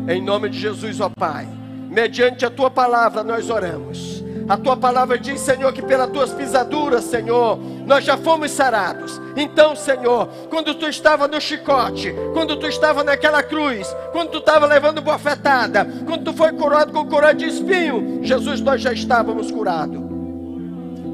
Em 0.09 0.23
nome 0.23 0.49
de 0.49 0.59
Jesus, 0.59 1.01
ó 1.01 1.09
Pai 1.09 1.47
mediante 1.93 2.47
a 2.47 2.51
tua 2.51 2.71
palavra 2.71 3.23
nós 3.23 3.51
oramos. 3.51 4.25
A 4.49 4.57
tua 4.57 4.77
palavra 4.77 5.19
diz, 5.19 5.41
Senhor, 5.41 5.73
que 5.73 5.83
pelas 5.83 6.11
tuas 6.11 6.33
pisaduras, 6.33 7.05
Senhor, 7.05 7.59
nós 7.87 8.05
já 8.05 8.17
fomos 8.17 8.51
sarados. 8.51 9.21
Então, 9.37 9.77
Senhor, 9.77 10.27
quando 10.51 10.75
tu 10.75 10.89
estava 10.89 11.29
no 11.29 11.41
chicote, 11.41 12.13
quando 12.33 12.57
tu 12.57 12.67
estava 12.67 13.05
naquela 13.05 13.43
cruz, 13.43 13.87
quando 14.11 14.31
tu 14.31 14.39
estava 14.39 14.67
levando 14.67 15.01
bofetada, 15.01 15.87
quando 16.07 16.25
tu 16.25 16.33
foi 16.33 16.53
curado 16.55 16.93
com 16.93 17.07
coroa 17.07 17.33
de 17.33 17.47
espinho, 17.47 18.21
Jesus, 18.23 18.61
nós 18.61 18.81
já 18.81 18.93
estávamos 18.93 19.51
curados. 19.51 20.01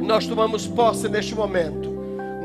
Nós 0.00 0.26
tomamos 0.26 0.66
posse 0.66 1.08
neste 1.08 1.34
momento. 1.34 1.87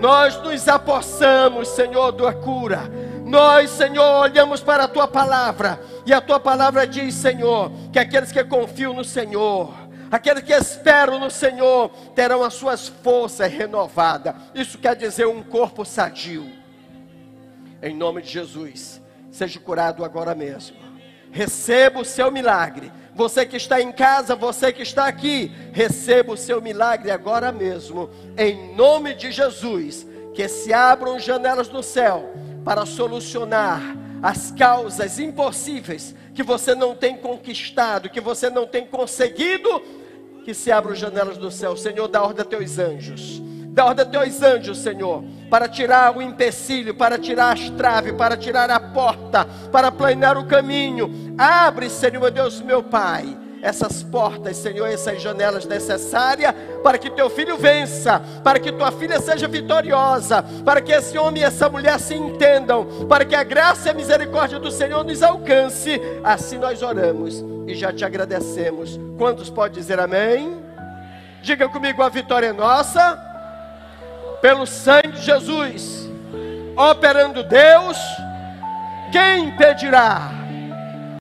Nós 0.03 0.35
nos 0.43 0.67
apossamos, 0.67 1.69
Senhor, 1.69 2.11
da 2.11 2.33
cura 2.33 2.91
nós, 3.33 3.71
Senhor, 3.71 4.21
olhamos 4.21 4.61
para 4.61 4.83
a 4.83 4.87
tua 4.87 5.07
palavra, 5.07 5.79
e 6.05 6.13
a 6.13 6.21
tua 6.21 6.39
palavra 6.39 6.85
diz, 6.85 7.15
Senhor, 7.15 7.71
que 7.91 7.97
aqueles 7.97 8.31
que 8.31 8.43
confiam 8.43 8.93
no 8.93 9.03
Senhor, 9.03 9.73
aqueles 10.11 10.43
que 10.43 10.53
esperam 10.53 11.19
no 11.19 11.31
Senhor, 11.31 11.89
terão 12.13 12.43
as 12.43 12.53
suas 12.53 12.89
forças 12.89 13.51
renovadas. 13.51 14.35
Isso 14.53 14.77
quer 14.77 14.95
dizer 14.95 15.25
um 15.25 15.41
corpo 15.41 15.83
sadio. 15.83 16.47
Em 17.81 17.95
nome 17.95 18.21
de 18.21 18.29
Jesus, 18.29 19.01
seja 19.31 19.59
curado 19.59 20.05
agora 20.05 20.35
mesmo. 20.35 20.82
Receba 21.33 21.99
o 21.99 22.05
seu 22.05 22.31
milagre. 22.31 22.91
Você 23.15 23.45
que 23.45 23.57
está 23.57 23.81
em 23.81 23.91
casa, 23.91 24.35
você 24.35 24.71
que 24.71 24.83
está 24.83 25.07
aqui, 25.07 25.51
receba 25.71 26.31
o 26.31 26.37
seu 26.37 26.61
milagre 26.61 27.11
agora 27.11 27.51
mesmo. 27.51 28.09
Em 28.37 28.75
nome 28.75 29.15
de 29.15 29.31
Jesus, 29.31 30.05
que 30.33 30.47
se 30.47 30.71
abram 30.71 31.19
janelas 31.19 31.67
do 31.67 31.83
céu 31.83 32.31
para 32.63 32.85
solucionar 32.85 33.81
as 34.21 34.51
causas 34.51 35.19
impossíveis 35.19 36.15
que 36.33 36.43
você 36.43 36.73
não 36.73 36.95
tem 36.95 37.17
conquistado, 37.17 38.09
que 38.09 38.21
você 38.21 38.49
não 38.49 38.65
tem 38.65 38.85
conseguido, 38.85 39.81
que 40.45 40.53
se 40.53 40.71
abram 40.71 40.95
janelas 40.95 41.37
do 41.37 41.51
céu. 41.51 41.75
Senhor, 41.75 42.07
dá 42.07 42.23
ordem 42.23 42.41
a 42.41 42.45
teus 42.45 42.77
anjos. 42.77 43.41
Dá 43.73 43.85
ordem 43.85 44.05
a 44.05 44.09
teus 44.09 44.41
anjos, 44.41 44.77
Senhor, 44.77 45.23
para 45.49 45.67
tirar 45.67 46.15
o 46.15 46.21
empecilho, 46.21 46.93
para 46.93 47.17
tirar 47.17 47.53
as 47.53 47.69
traves, 47.71 48.13
para 48.13 48.37
tirar 48.37 48.69
a 48.69 48.79
porta, 48.79 49.45
para 49.71 49.91
planear 49.91 50.37
o 50.37 50.45
caminho. 50.45 51.33
Abre, 51.37 51.89
Senhor, 51.89 52.21
meu 52.21 52.31
Deus, 52.31 52.61
meu 52.61 52.83
Pai 52.83 53.37
essas 53.63 54.03
portas, 54.03 54.57
Senhor, 54.57 54.85
essas 54.85 55.21
janelas 55.21 55.65
necessárias 55.65 56.53
para 56.83 56.97
que 56.97 57.09
teu 57.09 57.29
filho 57.29 57.55
vença, 57.55 58.21
para 58.43 58.59
que 58.59 58.73
tua 58.73 58.91
filha 58.91 59.21
seja 59.21 59.47
vitoriosa, 59.47 60.43
para 60.65 60.81
que 60.81 60.91
esse 60.91 61.17
homem 61.17 61.41
e 61.41 61.45
essa 61.45 61.69
mulher 61.69 61.97
se 61.97 62.13
entendam, 62.13 63.07
para 63.07 63.23
que 63.23 63.33
a 63.33 63.43
graça 63.43 63.87
e 63.87 63.91
a 63.91 63.93
misericórdia 63.93 64.59
do 64.59 64.69
Senhor 64.69 65.05
nos 65.05 65.23
alcance. 65.23 65.99
Assim 66.25 66.57
nós 66.57 66.83
oramos 66.83 67.41
e 67.65 67.73
já 67.73 67.93
te 67.93 68.03
agradecemos. 68.03 68.99
Quantos 69.17 69.49
pode 69.49 69.75
dizer 69.75 69.97
amém? 69.97 70.61
Diga 71.41 71.69
comigo: 71.69 72.03
a 72.03 72.09
vitória 72.09 72.47
é 72.47 72.53
nossa, 72.53 73.15
pelo 74.43 74.67
sangue 74.67 75.13
de 75.13 75.21
Jesus, 75.21 76.09
operando 76.75 77.45
Deus, 77.45 77.97
quem 79.09 79.45
impedirá? 79.45 80.42